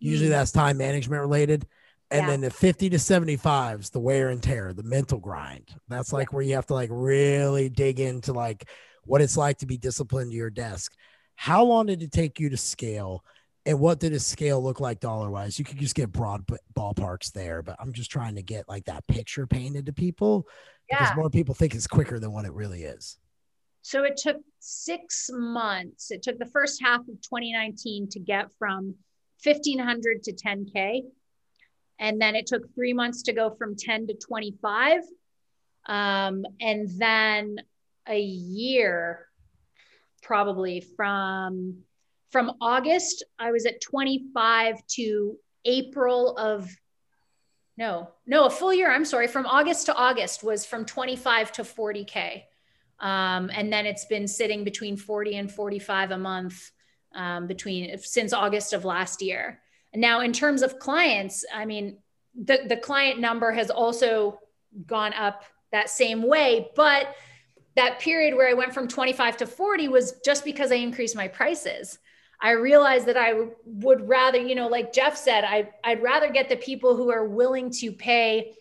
[0.05, 0.37] Usually mm-hmm.
[0.37, 1.65] that's time management related.
[2.11, 2.27] And yeah.
[2.27, 5.73] then the 50 to 75s, the wear and tear, the mental grind.
[5.87, 8.69] That's like where you have to like really dig into like
[9.05, 10.93] what it's like to be disciplined to your desk.
[11.35, 13.23] How long did it take you to scale?
[13.65, 15.57] And what did a scale look like dollar wise?
[15.57, 16.45] You could just get broad
[16.77, 20.47] ballparks there, but I'm just trying to get like that picture painted to people
[20.87, 20.99] yeah.
[20.99, 23.17] because more people think it's quicker than what it really is.
[23.81, 26.11] So it took six months.
[26.11, 28.95] It took the first half of 2019 to get from
[29.43, 31.03] 1500 to 10K.
[31.99, 35.01] And then it took three months to go from 10 to 25.
[35.87, 37.57] Um, and then
[38.07, 39.27] a year,
[40.21, 41.83] probably from
[42.31, 46.69] from August, I was at 25 to April of
[47.77, 48.91] no, no, a full year.
[48.91, 49.27] I'm sorry.
[49.27, 52.43] From August to August was from 25 to 40K.
[52.99, 56.71] Um, and then it's been sitting between 40 and 45 a month
[57.15, 59.61] um, between since August of last year.
[59.93, 61.97] Now, in terms of clients, I mean,
[62.35, 64.39] the, the client number has also
[64.85, 67.15] gone up that same way, but
[67.75, 71.27] that period where I went from 25 to 40 was just because I increased my
[71.27, 71.99] prices.
[72.41, 76.49] I realized that I would rather, you know, like Jeff said, I, I'd rather get
[76.49, 78.53] the people who are willing to pay.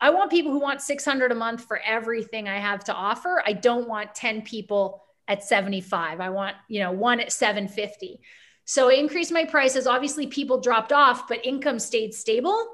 [0.00, 3.42] I want people who want 600 a month for everything I have to offer.
[3.46, 6.20] I don't want 10 people at 75.
[6.20, 8.20] I want, you know, one at 750.
[8.64, 9.86] So I increased my prices.
[9.86, 12.66] Obviously, people dropped off, but income stayed stable.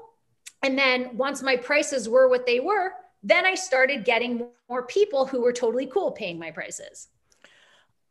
[0.63, 2.93] And then once my prices were what they were,
[3.23, 7.07] then I started getting more people who were totally cool paying my prices.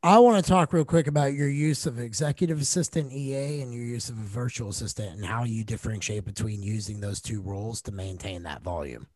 [0.03, 3.84] I want to talk real quick about your use of executive assistant EA and your
[3.84, 7.93] use of a virtual assistant and how you differentiate between using those two roles to
[7.93, 9.09] maintain that volume.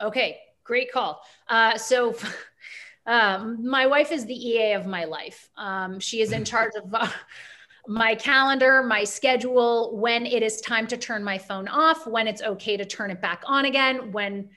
[0.00, 1.22] Okay, great call.
[1.48, 2.16] Uh, so
[3.10, 5.50] Um, my wife is the EA of my life.
[5.56, 7.08] Um, she is in charge of uh,
[7.88, 12.40] my calendar, my schedule, when it is time to turn my phone off, when it's
[12.40, 14.48] okay to turn it back on again, when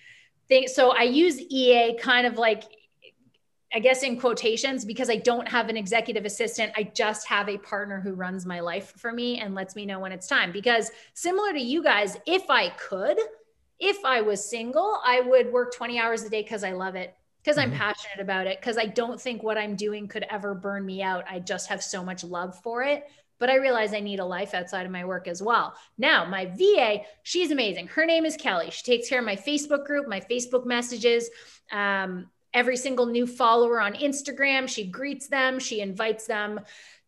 [0.47, 0.75] things.
[0.75, 2.65] So I use EA kind of like,
[3.73, 6.73] I guess in quotations, because I don't have an executive assistant.
[6.77, 9.99] I just have a partner who runs my life for me and lets me know
[9.99, 10.51] when it's time.
[10.51, 13.17] Because similar to you guys, if I could,
[13.79, 17.15] if I was single, I would work 20 hours a day because I love it
[17.43, 17.79] because I'm mm-hmm.
[17.79, 21.25] passionate about it, because I don't think what I'm doing could ever burn me out.
[21.29, 23.03] I just have so much love for it.
[23.39, 25.73] But I realize I need a life outside of my work as well.
[25.97, 27.87] Now, my VA, she's amazing.
[27.87, 28.69] Her name is Kelly.
[28.69, 31.29] She takes care of my Facebook group, my Facebook messages.
[31.69, 34.67] Um, every single new follower on Instagram.
[34.67, 36.59] She greets them, she invites them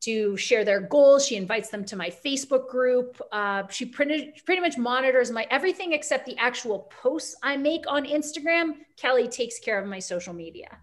[0.01, 1.25] to share their goals.
[1.25, 3.19] She invites them to my Facebook group.
[3.31, 8.05] Uh, she pretty, pretty much monitors my everything except the actual posts I make on
[8.05, 8.75] Instagram.
[8.97, 10.77] Kelly takes care of my social media.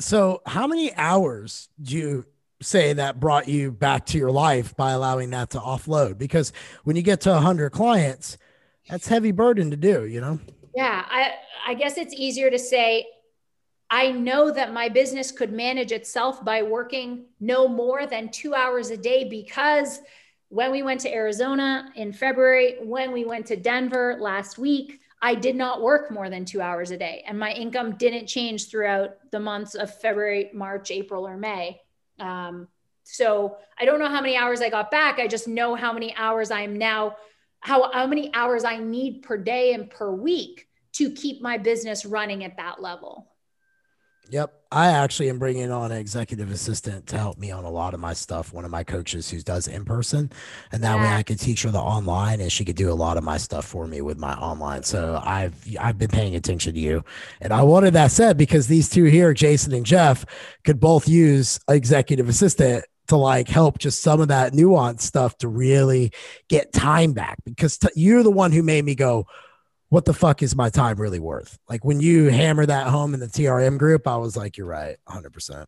[0.00, 2.24] So, how many hours do you
[2.62, 6.52] say that brought you back to your life by allowing that to offload because
[6.84, 8.38] when you get to 100 clients
[8.88, 10.38] that's heavy burden to do you know
[10.74, 11.32] yeah i
[11.66, 13.06] i guess it's easier to say
[13.90, 18.90] i know that my business could manage itself by working no more than 2 hours
[18.90, 20.00] a day because
[20.48, 25.36] when we went to arizona in february when we went to denver last week I
[25.36, 29.10] did not work more than two hours a day, and my income didn't change throughout
[29.30, 31.80] the months of February, March, April, or May.
[32.18, 32.66] Um,
[33.04, 35.20] so I don't know how many hours I got back.
[35.20, 37.16] I just know how many hours I am now,
[37.62, 42.04] how, how many hours I need per day and per week to keep my business
[42.04, 43.28] running at that level.
[44.30, 44.52] Yep.
[44.70, 48.00] I actually am bringing on an executive assistant to help me on a lot of
[48.00, 48.52] my stuff.
[48.52, 50.30] One of my coaches who does in person,
[50.70, 51.02] and that yeah.
[51.02, 53.36] way I could teach her the online, and she could do a lot of my
[53.36, 54.84] stuff for me with my online.
[54.84, 57.04] So I've I've been paying attention to you,
[57.42, 60.24] and I wanted that said because these two here, Jason and Jeff,
[60.64, 65.48] could both use executive assistant to like help just some of that nuance stuff to
[65.48, 66.12] really
[66.48, 69.26] get time back because t- you're the one who made me go
[69.92, 71.58] what the fuck is my time really worth?
[71.68, 74.96] Like when you hammer that home in the TRM group, I was like, you're right,
[75.06, 75.66] 100%.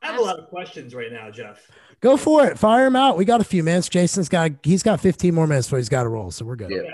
[0.00, 1.60] I have a lot of questions right now, Jeff.
[2.00, 2.58] Go for it.
[2.58, 3.18] Fire him out.
[3.18, 3.90] We got a few minutes.
[3.90, 6.70] Jason's got he's got 15 more minutes before he's got to roll, so we're good.
[6.70, 6.84] Yeah.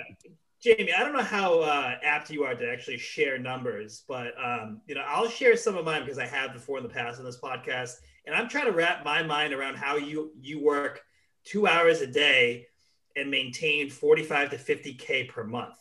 [0.65, 4.81] Jaime, I don't know how uh, apt you are to actually share numbers, but um,
[4.87, 7.25] you know, I'll share some of mine because I have before in the past on
[7.25, 7.95] this podcast,
[8.27, 11.03] and I'm trying to wrap my mind around how you you work
[11.45, 12.67] two hours a day
[13.17, 15.75] and maintain 45 to 50k per month.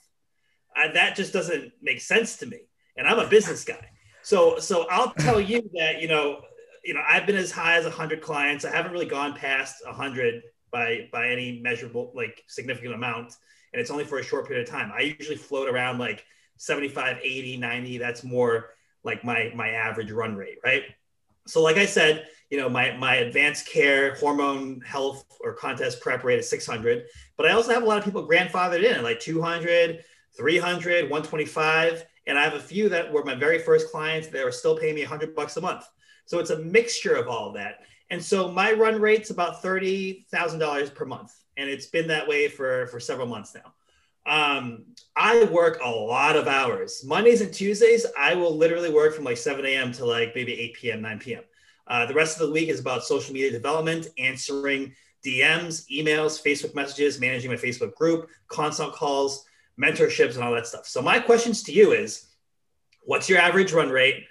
[0.76, 2.60] I, that just doesn't make sense to me.
[2.98, 3.89] And I'm a business guy.
[4.24, 6.42] So, so I'll tell you that, you know,
[6.84, 8.66] you know, I've been as high as hundred clients.
[8.66, 13.36] I haven't really gone past hundred by, by any measurable, like significant amount.
[13.74, 14.92] And it's only for a short period of time.
[14.94, 16.26] I usually float around like
[16.58, 17.98] 75, 80, 90.
[17.98, 18.72] That's more
[19.04, 20.58] like my, my average run rate.
[20.64, 20.84] Right.
[21.48, 26.24] So like I said, you know, my, my advanced care hormone health or contest prep
[26.24, 27.06] rate is 600,
[27.38, 30.04] but I also have a lot of people grandfathered in like 200,
[30.38, 32.06] 300, 125.
[32.28, 34.96] And I have a few that were my very first clients that are still paying
[34.96, 35.86] me 100 bucks a month.
[36.26, 37.80] So it's a mixture of all of that.
[38.10, 41.34] And so my run rate's about $30,000 per month.
[41.58, 43.74] And it's been that way for, for several months now.
[44.26, 47.04] Um, I work a lot of hours.
[47.06, 49.92] Mondays and Tuesdays, I will literally work from like 7 a.m.
[49.94, 51.44] to like maybe 8 p.m., 9 p.m.
[51.88, 54.94] Uh, the rest of the week is about social media development, answering
[55.26, 59.46] DMs, emails, Facebook messages, managing my Facebook group, consult calls,
[59.80, 60.88] mentorships and all that stuff.
[60.88, 62.28] So my questions to you is,
[63.04, 64.26] what's your average run rate?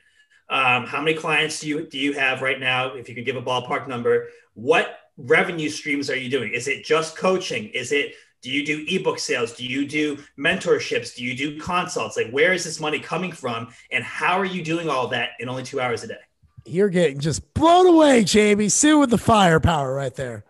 [0.48, 2.94] Um, how many clients do you do you have right now?
[2.94, 6.52] If you could give a ballpark number, what revenue streams are you doing?
[6.52, 7.68] Is it just coaching?
[7.68, 9.54] Is it do you do ebook sales?
[9.54, 11.14] Do you do mentorships?
[11.14, 12.16] Do you do consults?
[12.16, 13.68] Like where is this money coming from?
[13.90, 16.20] And how are you doing all that in only two hours a day?
[16.64, 18.68] You're getting just blown away, Jaime.
[18.68, 20.44] Su with the firepower right there.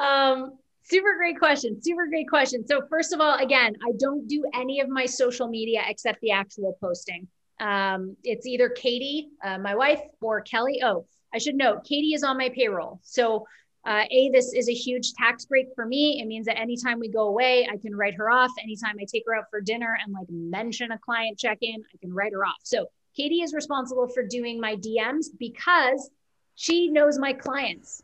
[0.00, 1.80] Um, super great question.
[1.82, 2.66] Super great question.
[2.66, 6.30] So, first of all, again, I don't do any of my social media except the
[6.30, 7.28] actual posting.
[7.60, 10.80] Um, it's either Katie, uh, my wife, or Kelly.
[10.82, 13.00] Oh, I should note, Katie is on my payroll.
[13.02, 13.46] So,
[13.86, 16.20] uh, a this is a huge tax break for me.
[16.20, 18.50] It means that anytime we go away, I can write her off.
[18.62, 21.96] Anytime I take her out for dinner and like mention a client check in, I
[21.98, 22.58] can write her off.
[22.62, 26.10] So Katie is responsible for doing my DMs because
[26.56, 28.02] she knows my clients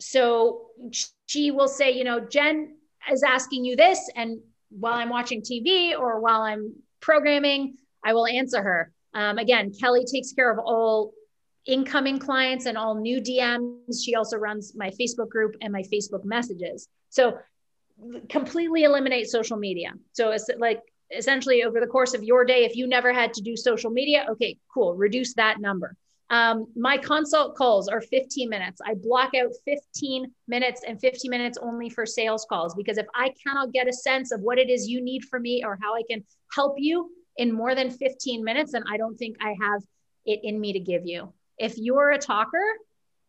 [0.00, 0.68] so
[1.26, 2.76] she will say, you know, Jen
[3.10, 4.10] is asking you this.
[4.14, 8.92] And while I'm watching TV or while I'm programming, I will answer her.
[9.14, 11.12] Um, again, Kelly takes care of all
[11.68, 14.02] incoming clients and all new DMs.
[14.02, 16.88] She also runs my Facebook group and my Facebook messages.
[17.10, 17.38] So
[18.28, 19.92] completely eliminate social media.
[20.12, 20.80] So it's like
[21.16, 24.26] essentially over the course of your day, if you never had to do social media,
[24.30, 25.94] okay, cool, reduce that number.
[26.30, 28.80] Um, my consult calls are 15 minutes.
[28.84, 33.32] I block out 15 minutes and 15 minutes only for sales calls because if I
[33.42, 36.02] cannot get a sense of what it is you need from me or how I
[36.08, 39.82] can help you in more than 15 minutes, then I don't think I have
[40.26, 41.32] it in me to give you.
[41.58, 42.64] If you're a talker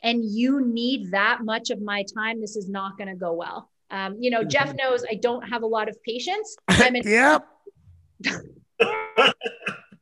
[0.01, 3.69] and you need that much of my time, this is not going to go well.
[3.91, 6.55] Um, you know, Jeff knows I don't have a lot of patience.
[6.67, 7.47] I'm in- yep.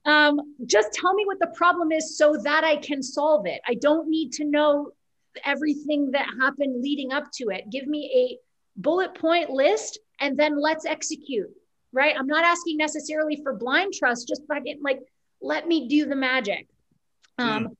[0.05, 3.61] um, just tell me what the problem is so that I can solve it.
[3.67, 4.91] I don't need to know
[5.45, 7.65] everything that happened leading up to it.
[7.71, 11.49] Give me a bullet point list and then let's execute,
[11.91, 12.15] right?
[12.17, 14.99] I'm not asking necessarily for blind trust, just fucking like,
[15.41, 16.67] let me do the magic.
[17.37, 17.75] Um, mm.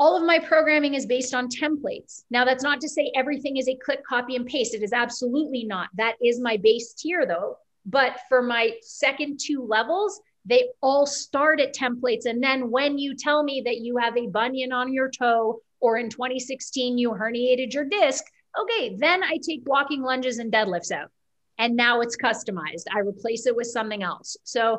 [0.00, 2.24] All of my programming is based on templates.
[2.30, 4.74] Now, that's not to say everything is a click, copy, and paste.
[4.74, 5.90] It is absolutely not.
[5.94, 7.58] That is my base tier, though.
[7.84, 12.24] But for my second two levels, they all start at templates.
[12.24, 15.98] And then when you tell me that you have a bunion on your toe or
[15.98, 18.24] in 2016 you herniated your disc,
[18.58, 21.10] okay, then I take walking lunges and deadlifts out.
[21.58, 22.84] And now it's customized.
[22.94, 24.36] I replace it with something else.
[24.44, 24.78] So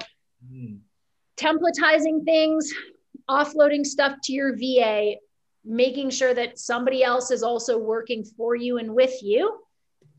[0.52, 0.80] mm.
[1.38, 2.74] templatizing things,
[3.30, 5.16] offloading stuff to your VA,
[5.64, 9.60] making sure that somebody else is also working for you and with you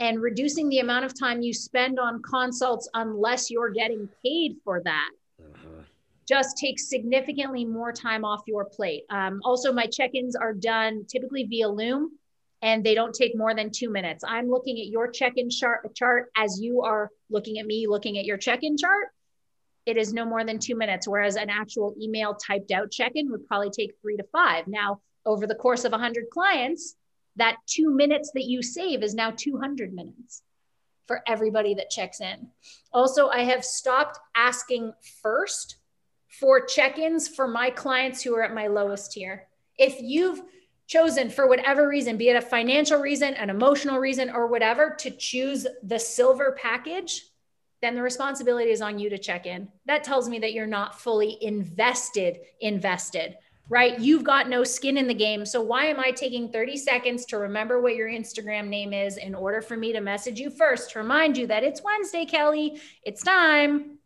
[0.00, 4.82] and reducing the amount of time you spend on consults unless you're getting paid for
[4.82, 5.82] that uh-huh.
[6.28, 9.05] just takes significantly more time off your plate.
[9.11, 12.18] Um, also, my check ins are done typically via Loom
[12.62, 14.24] and they don't take more than two minutes.
[14.26, 18.18] I'm looking at your check in chart, chart as you are looking at me looking
[18.18, 19.09] at your check in chart.
[19.85, 23.30] It is no more than two minutes, whereas an actual email typed out check in
[23.30, 24.68] would probably take three to five.
[24.68, 26.97] Now, over the course of 100 clients,
[27.37, 30.43] that two minutes that you save is now 200 minutes
[31.07, 32.49] for everybody that checks in.
[32.93, 35.76] Also, I have stopped asking first
[36.28, 39.49] for check ins for my clients who are at my lowest tier.
[39.78, 40.43] If you've
[40.87, 45.11] chosen for whatever reason, be it a financial reason, an emotional reason, or whatever, to
[45.11, 47.24] choose the silver package,
[47.83, 49.68] then the responsibility is on you to check in.
[49.87, 53.37] That tells me that you're not fully invested, invested
[53.68, 53.99] right?
[54.01, 55.47] You've got no skin in the game.
[55.47, 59.35] So why am I taking 30 seconds to remember what your Instagram name is in
[59.35, 62.80] order for me to message you first to remind you that it's Wednesday, Kelly?
[63.03, 63.99] It's time.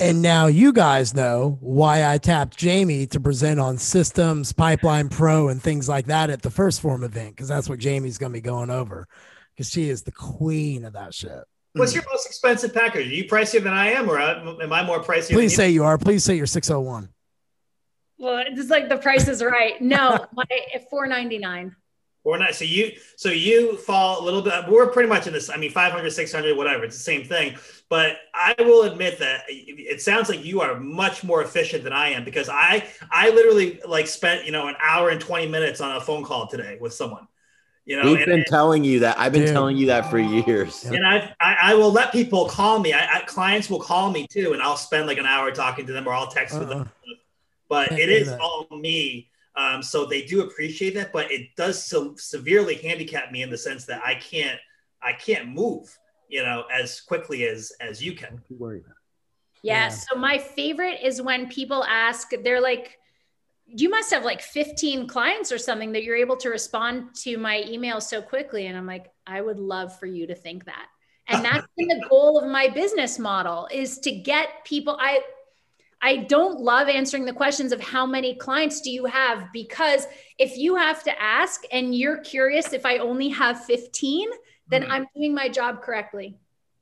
[0.00, 5.48] And now you guys know why I tapped Jaime to present on systems, pipeline pro,
[5.48, 8.36] and things like that at the 1st Phorm event, because that's what Jaime's going to
[8.36, 9.08] be going over,
[9.52, 11.42] because she is the queen of that shit.
[11.74, 11.96] What's hmm.
[11.96, 13.06] your most expensive package?
[13.06, 15.28] Are you pricier than I am, or uh, am I more pricey?
[15.28, 15.42] Than you?
[15.42, 15.98] Please say you are.
[15.98, 17.08] Please say you're 601.
[18.18, 19.80] Well, it's like the price is right.
[19.80, 20.44] No, my
[20.90, 21.74] four ninety nine.
[22.24, 22.52] Four nine.
[22.52, 24.68] So you so you fall a little bit.
[24.68, 25.48] We're pretty much in this.
[25.50, 26.84] I mean, 500, 600, whatever.
[26.84, 27.56] It's the same thing.
[27.88, 32.10] But I will admit that it sounds like you are much more efficient than I
[32.10, 35.96] am because I I literally like spent you know an hour and twenty minutes on
[35.96, 37.28] a phone call today with someone.
[37.88, 39.18] You know, we've been telling you that.
[39.18, 39.52] I've been dude.
[39.52, 40.84] telling you that for years.
[40.92, 42.92] And I, I, I will let people call me.
[42.92, 45.92] I, I, clients will call me too, and I'll spend like an hour talking to
[45.92, 46.60] them, or I'll text uh-uh.
[46.60, 46.90] with them
[47.68, 49.30] but it is all me.
[49.54, 53.58] Um, so they do appreciate that, but it does so severely handicap me in the
[53.58, 54.58] sense that I can't
[55.02, 55.96] I can't move,
[56.28, 58.40] you know, as quickly as as you can.
[58.48, 58.78] Yeah,
[59.62, 59.88] yeah.
[59.88, 62.98] So my favorite is when people ask, they're like,
[63.70, 67.62] you must have like 15 clients or something that you're able to respond to my
[67.66, 68.66] email so quickly.
[68.66, 70.86] And I'm like, I would love for you to think that.
[71.28, 74.96] And that's been the goal of my business model is to get people.
[74.98, 75.20] I
[76.00, 80.06] I don't love answering the questions of how many clients do you have because
[80.38, 84.28] if you have to ask and you're curious if I only have 15,
[84.68, 84.92] then mm-hmm.
[84.92, 86.38] I'm doing my job correctly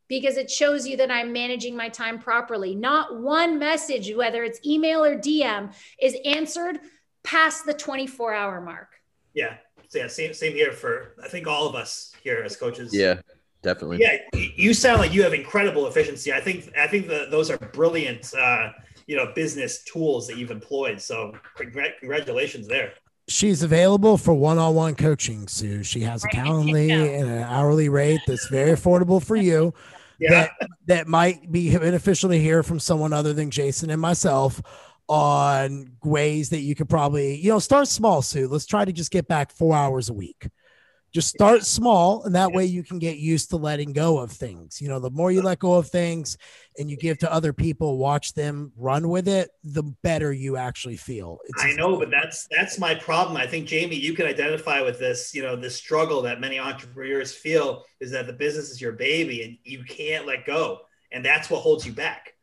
[0.09, 2.75] because it shows you that I'm managing my time properly.
[2.75, 6.81] Not one message, whether it's email or DM, is answered
[7.23, 8.89] past the 24 hour mark.
[9.35, 9.57] Yeah.
[9.89, 10.09] So Yeah.
[10.09, 12.95] Same, same here for, I think, all of us here as coaches.
[12.95, 13.21] Yeah.
[13.63, 13.99] Definitely.
[14.01, 14.19] Yeah,
[14.55, 16.33] you sound like you have incredible efficiency.
[16.33, 18.71] I think I think that those are brilliant uh,
[19.09, 21.01] you know business tools that you've employed.
[21.01, 22.93] So congratulations there.
[23.29, 25.83] She's available for one-on-one coaching, Su.
[25.83, 29.75] She has a Calendly and an hourly rate that's very affordable for you.
[30.19, 30.31] Yeah.
[30.31, 34.63] That that might be beneficial to hear from someone other than Jason and myself
[35.09, 38.49] on ways that you could probably, you know, start small, Su.
[38.49, 40.49] Let's try to just get back four hours a week
[41.17, 44.83] just start small and that way you can get used to letting go of things.
[44.83, 46.37] You know the more you let go of things
[46.79, 50.99] and you give to other people watch them run with it the better you actually
[50.99, 51.39] feel.
[51.47, 53.39] It's i know but that's that's my problem.
[53.39, 57.33] I think jaime you can identify with this you know the struggle that many entrepreneurs
[57.33, 60.81] feel is that the business is your baby and you can't let go
[61.13, 62.35] and that's what holds you back.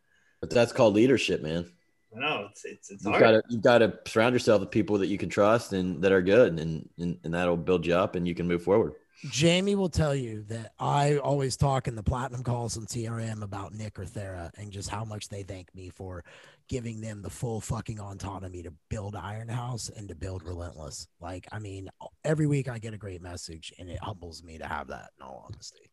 [0.41, 1.71] But that's called leadership man
[2.15, 5.07] no, it's it's, it's you've got to you've got to surround yourself with people that
[5.07, 8.27] you can trust and that are good, and, and and that'll build you up, and
[8.27, 8.93] you can move forward.
[9.31, 13.73] Jaime will tell you that I always talk in the platinum calls on TRM about
[13.73, 16.25] Nick or Thera and just how much they thank me for
[16.67, 21.07] giving them the full fucking autonomy to build Iron House and to build Relentless.
[21.21, 21.89] Like, I mean,
[22.25, 25.25] every week I get a great message and it humbles me to have that in
[25.25, 25.89] all honesty.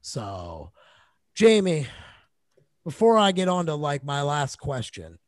[0.00, 0.70] So,
[1.38, 1.88] Jaime,
[2.84, 5.18] before I get on to like my last question,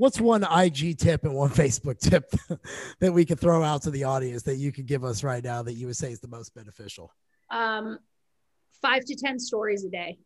[0.00, 2.32] what's one IG tip and one Facebook tip
[3.00, 5.62] that we could throw out to the audience that you could give us right now
[5.62, 7.12] that you would say is the most beneficial?
[7.50, 7.98] Um,
[8.80, 10.18] five to 10 stories a day.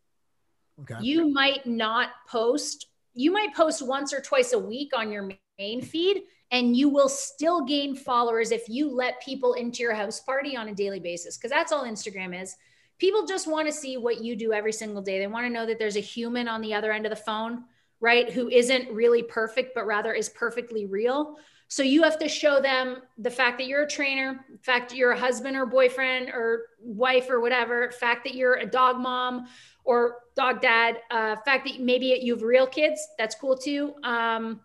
[0.80, 0.94] Okay.
[1.00, 5.82] You might not post, you might post once or twice a week on your main
[5.82, 6.22] feed,
[6.52, 10.68] and you will still gain followers if you let people into your house party on
[10.68, 12.54] a daily basis, because that's all Instagram is.
[12.98, 15.18] People just want to see what you do every single day.
[15.18, 17.64] They want to know that there's a human on the other end of the phone
[18.04, 18.30] right?
[18.30, 21.36] Who isn't really perfect, but rather is perfectly real.
[21.68, 25.18] So you have to show them the fact that you're a trainer, fact you're a
[25.18, 29.46] husband or boyfriend or wife or whatever, fact that you're a dog mom
[29.84, 33.94] or dog dad, uh, fact that maybe you have real kids, that's cool too.
[34.04, 34.60] Um,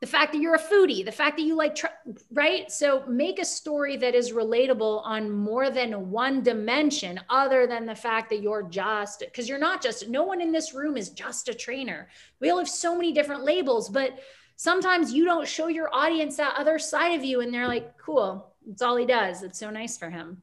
[0.00, 1.86] the fact that you're a foodie, the fact that you like, tr-
[2.30, 2.70] right?
[2.70, 7.94] So make a story that is relatable on more than one dimension, other than the
[7.94, 11.48] fact that you're just, because you're not just, no one in this room is just
[11.48, 12.08] a trainer.
[12.40, 14.18] We all have so many different labels, but
[14.56, 18.52] sometimes you don't show your audience that other side of you and they're like, cool,
[18.70, 19.42] it's all he does.
[19.42, 20.42] It's so nice for him.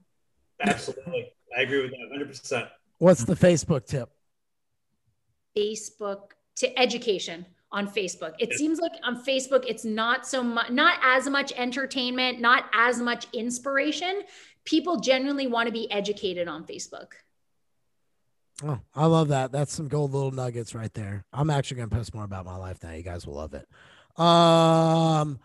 [0.61, 1.31] Absolutely.
[1.55, 2.69] I agree with that 100%.
[2.97, 4.09] What's the Facebook tip?
[5.55, 8.35] Facebook to education on Facebook.
[8.39, 12.99] It seems like on Facebook, it's not so much, not as much entertainment, not as
[12.99, 14.21] much inspiration.
[14.63, 17.13] People genuinely want to be educated on Facebook.
[18.63, 19.51] Oh, I love that.
[19.51, 21.25] That's some gold little nuggets right there.
[21.33, 22.91] I'm actually going to post more about my life now.
[22.91, 23.67] You guys will love it.
[24.21, 25.39] Um,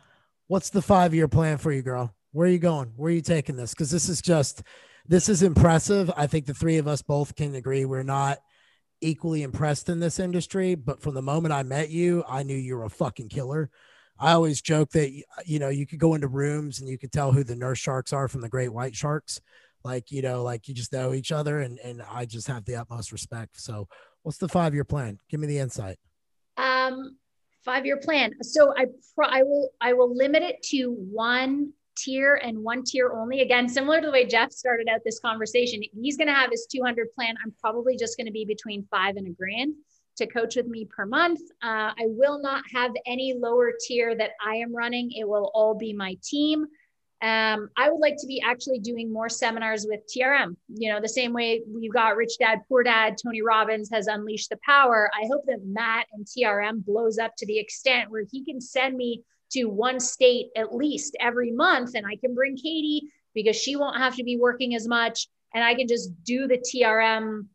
[0.46, 2.14] what's the five year plan for you, girl?
[2.32, 2.92] Where are you going?
[2.96, 3.72] Where are you taking this?
[3.72, 4.62] Because this is just,
[5.08, 6.10] this is impressive.
[6.14, 8.38] I think the three of us both can agree we're not
[9.00, 12.76] equally impressed in this industry, but from the moment I met you, I knew you
[12.76, 13.70] were a fucking killer.
[14.18, 15.10] I always joke that
[15.46, 18.12] you know you could go into rooms and you could tell who the nurse sharks
[18.12, 19.40] are from the great white sharks.
[19.84, 22.76] Like you know, like you just know each other, and and I just have the
[22.76, 23.60] utmost respect.
[23.60, 23.86] So,
[24.22, 25.18] what's the five year plan?
[25.30, 25.98] Give me the insight.
[26.56, 27.16] Um,
[27.64, 28.32] five year plan.
[28.42, 33.12] So I pro- I will I will limit it to one tier and one tier
[33.12, 33.40] only.
[33.40, 36.66] Again, similar to the way Jeff started out this conversation, he's going to have his
[36.70, 37.34] 200 plan.
[37.44, 39.74] I'm probably just going to be between five and a grand
[40.16, 41.40] to coach with me per month.
[41.62, 45.10] Uh, I will not have any lower tier that I am running.
[45.12, 46.66] It will all be my team.
[47.20, 50.54] Um, I would like to be actually doing more seminars with TRM.
[50.68, 54.50] You know, the same way we've got Rich Dad, Poor Dad, Tony Robbins has unleashed
[54.50, 55.10] the power.
[55.20, 58.96] I hope that Matt and TRM blows up to the extent where he can send
[58.96, 61.92] me to one state at least every month.
[61.94, 63.02] And I can bring Katie
[63.34, 65.28] because she won't have to be working as much.
[65.54, 67.46] And I can just do the TRM,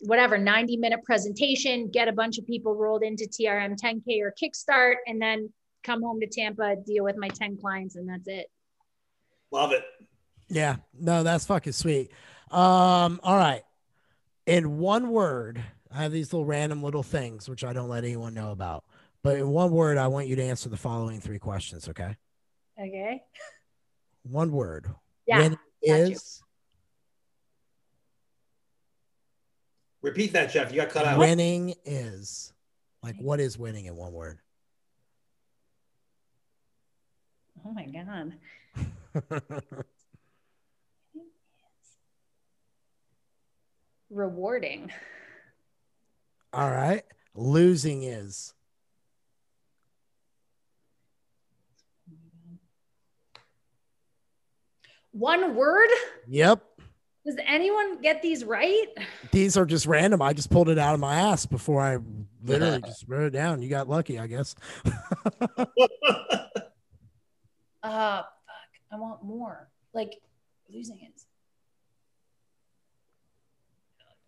[0.00, 4.94] whatever, 90 minute presentation, get a bunch of people rolled into TRM 10K or Kickstart,
[5.06, 8.46] and then come home to Tampa, deal with my 10 clients, and that's it.
[9.50, 9.84] Love it.
[10.48, 12.10] Yeah, no, that's fucking sweet.
[12.50, 13.62] Um, all right.
[14.46, 18.34] In one word, I have these little random little things which I don't let anyone
[18.34, 18.84] know about.
[19.22, 22.16] But in one word, I want you to answer the following three questions, okay?
[22.80, 23.22] Okay.
[24.24, 24.86] One word.
[25.26, 25.40] Yeah.
[25.40, 26.42] When is
[30.02, 30.72] Repeat that, Jeff.
[30.72, 31.18] You got cut out.
[31.18, 32.52] winning is
[33.04, 34.40] like what is winning in one word?
[37.64, 38.32] Oh my God.
[44.10, 44.90] Rewarding.
[46.52, 47.04] All right.
[47.36, 48.52] Losing is
[55.12, 55.88] One word?
[56.28, 56.62] Yep.
[57.24, 58.86] Does anyone get these right?
[59.30, 60.20] These are just random.
[60.20, 61.98] I just pulled it out of my ass before I
[62.42, 63.62] literally just wrote it down.
[63.62, 64.56] You got lucky, I guess.
[64.84, 64.92] Uh,
[67.84, 68.26] fuck.
[68.90, 69.68] I want more.
[69.94, 70.20] Like
[70.68, 71.12] losing it.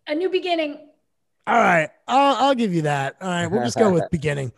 [0.07, 0.77] A new beginning.
[1.47, 3.17] All right, I'll, I'll give you that.
[3.21, 4.51] All right, we'll just go with beginning.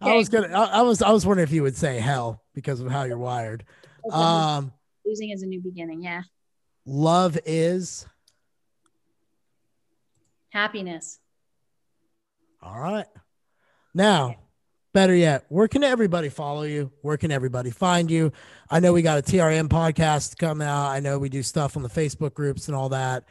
[0.00, 0.48] I was gonna.
[0.48, 1.00] I, I was.
[1.00, 3.64] I was wondering if you would say hell because of how you're wired.
[4.04, 4.14] Okay.
[4.14, 4.72] Um,
[5.06, 6.02] losing is a new beginning.
[6.02, 6.22] Yeah.
[6.86, 8.06] love is
[10.50, 11.18] Happiness.
[12.62, 13.06] all right.
[13.92, 14.36] Now,
[14.92, 16.90] better yet, where can everybody follow you?
[17.02, 18.32] Where can everybody find you?
[18.70, 20.88] I know we got a TRM podcast coming out.
[20.88, 23.24] I know we do stuff on the Facebook groups and all that.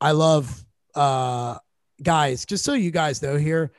[0.00, 0.64] I love
[0.94, 1.56] uh
[2.02, 3.72] guys, just so you guys know here.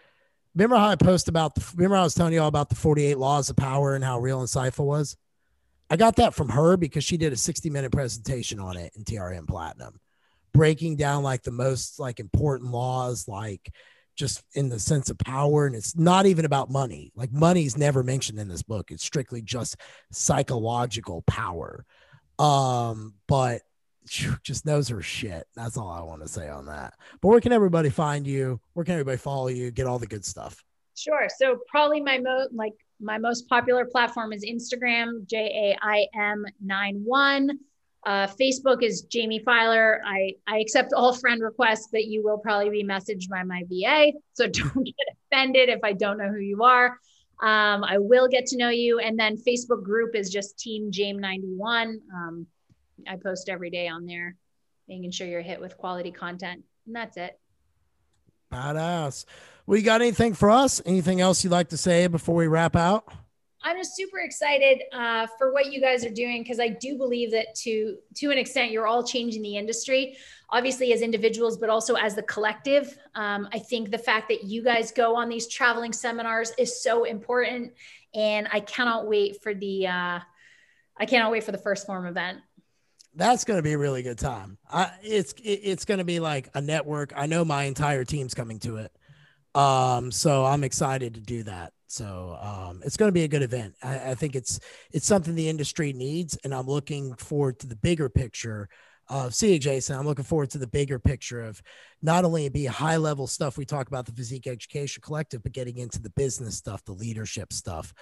[0.55, 3.17] Remember how I post about the remember I was telling you all about the 48
[3.17, 5.15] laws of power and how real insightful was?
[5.91, 9.03] I got that from her because she did a 60 minute presentation on it in
[9.03, 9.99] TRM Platinum,
[10.53, 13.73] breaking down like the most like important laws, like
[14.15, 15.65] just in the sense of power.
[15.65, 17.11] And it's not even about money.
[17.13, 18.89] Like money's never mentioned in this book.
[18.89, 19.75] It's strictly just
[20.13, 21.85] psychological power.
[22.39, 23.61] Um, but
[24.05, 25.45] just knows her shit.
[25.57, 26.93] That's all I want to say on that.
[27.21, 28.61] But where can everybody find you?
[28.73, 29.71] Where can everybody follow you?
[29.71, 30.63] Get all the good stuff.
[30.95, 31.27] Sure.
[31.37, 36.45] So probably my most like my most popular platform is Instagram, J A I M
[36.63, 37.59] nine one.
[38.05, 40.01] Uh, Facebook is Jaime Filer.
[40.05, 44.13] I I accept all friend requests, but you will probably be messaged by my VA.
[44.33, 44.95] So don't get
[45.31, 46.97] offended if I don't know who you are.
[47.41, 51.19] Um, I will get to know you, and then Facebook group is just Team Jaime
[51.19, 51.99] ninety one.
[52.13, 52.47] Um,
[53.07, 54.35] I post every day on there,
[54.87, 57.39] making sure you're hit with quality content, and that's it.
[58.51, 59.25] Badass.
[59.65, 60.81] Well, you got anything for us?
[60.85, 63.07] Anything else you'd like to say before we wrap out?
[63.63, 67.31] I'm just super excited uh, for what you guys are doing because I do believe
[67.31, 70.17] that to to an extent you're all changing the industry,
[70.49, 72.97] obviously as individuals, but also as the collective.
[73.13, 77.03] Um, I think the fact that you guys go on these traveling seminars is so
[77.03, 77.73] important,
[78.15, 80.19] and I cannot wait for the uh,
[80.97, 82.39] I cannot wait for the 1st Phorm event.
[83.13, 84.57] That's going to be a really good time.
[84.71, 87.13] I, it's it, it's going to be like a network.
[87.15, 88.91] I know my entire team's coming to it,
[89.55, 91.73] um, so I'm excited to do that.
[91.87, 93.75] So um, it's going to be a good event.
[93.83, 94.61] I, I, think it's
[94.93, 98.69] it's something the industry needs, and I'm looking forward to the bigger picture
[99.09, 99.97] of see Jason.
[99.97, 101.61] I'm looking forward to the bigger picture of
[102.01, 105.79] not only be high level stuff we talk about the physique education collective, but getting
[105.79, 107.93] into the business stuff, the leadership stuff,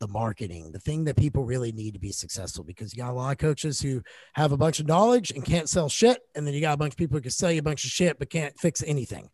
[0.00, 2.64] the marketing, the thing that people really need to be successful.
[2.64, 4.02] Because you got a lot of coaches who
[4.34, 6.94] have a bunch of knowledge and can't sell shit, and then you got a bunch
[6.94, 9.30] of people who can sell you a bunch of shit but can't fix anything.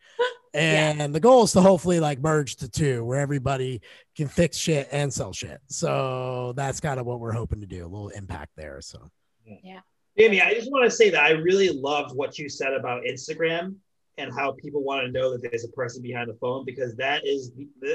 [0.56, 1.06] And yeah.
[1.08, 3.82] the goal is to hopefully like merge the two where everybody
[4.16, 5.60] can fix shit and sell shit.
[5.68, 8.80] So that's kind of what we're hoping to do, a little impact there.
[8.80, 9.08] So,
[9.44, 9.80] yeah.
[10.16, 13.74] Amy, I just want to say that I really loved what you said about Instagram
[14.16, 17.26] and how people want to know that there's a person behind the phone because that
[17.26, 17.52] is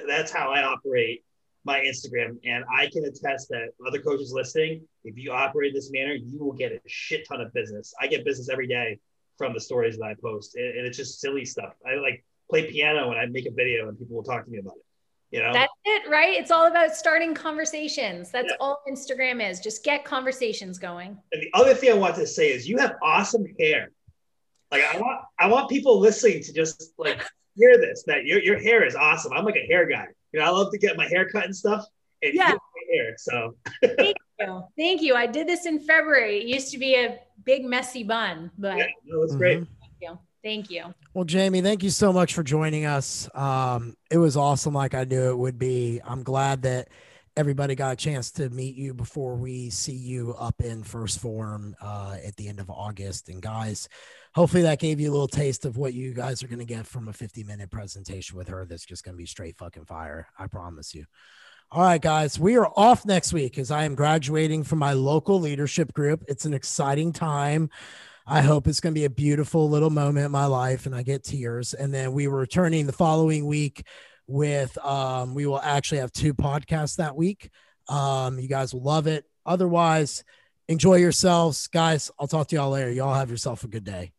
[0.08, 1.24] that's how I operate
[1.64, 2.38] my Instagram.
[2.46, 6.54] And I can attest that other coaches listening, if you operate this manner, you will
[6.54, 7.94] get a shit ton of business.
[8.00, 9.00] I get business every day
[9.38, 11.74] from the stories that I post, and, and it's just silly stuff.
[11.86, 14.60] I like play piano and I make a video and people will talk to me
[14.60, 14.84] about it.
[15.36, 15.54] You know?
[15.54, 16.38] That's it, right?
[16.38, 18.32] It's all about starting conversations.
[18.32, 18.58] That's yeah.
[18.60, 19.62] all Instagram is.
[19.62, 21.18] Just get conversations going.
[21.32, 23.92] And the other thing I want to say is you have awesome hair.
[24.72, 27.22] Like I want I want people listening to just like
[27.56, 29.32] hear this that your, your hair is awesome.
[29.34, 30.08] I'm like a hair guy.
[30.34, 31.86] You know, I love to get my hair cut and stuff.
[32.22, 32.54] And yeah.
[32.94, 34.64] hair, so thank you.
[34.78, 35.16] Thank you.
[35.16, 36.40] I did this in February.
[36.40, 39.40] It used to be a big messy bun, but yeah, no, it's mm-hmm.
[39.40, 39.58] great.
[39.58, 40.20] Thank you.
[40.44, 40.94] Thank you.
[41.14, 43.30] Well, Jaime, thank you so much for joining us.
[43.36, 46.02] Um, it was awesome, like I knew it would be.
[46.04, 46.90] I'm glad that
[47.38, 51.76] everybody got a chance to meet you before we see you up in 1st Phorm
[51.82, 53.30] uh, at the end of August.
[53.30, 53.88] And guys,
[54.34, 56.88] hopefully that gave you a little taste of what you guys are going to get
[56.88, 58.66] from a 50 minute presentation with her.
[58.66, 60.28] That's just going to be straight fucking fire.
[60.38, 61.06] I promise you.
[61.74, 65.40] All right, guys, we are off next week as I am graduating from my local
[65.40, 66.26] leadership group.
[66.28, 67.70] It's an exciting time.
[68.26, 71.04] I hope it's going to be a beautiful little moment in my life and I
[71.04, 71.74] get tears.
[71.74, 73.86] And then we were returning the following week
[74.28, 77.50] with, um, we will actually have two podcasts that week.
[77.90, 79.26] Um, you guys will love it.
[79.46, 80.24] Otherwise,
[80.68, 81.68] enjoy yourselves.
[81.68, 82.92] Guys, I'll talk to y'all later.
[82.92, 84.14] Y'all have yourself a good day.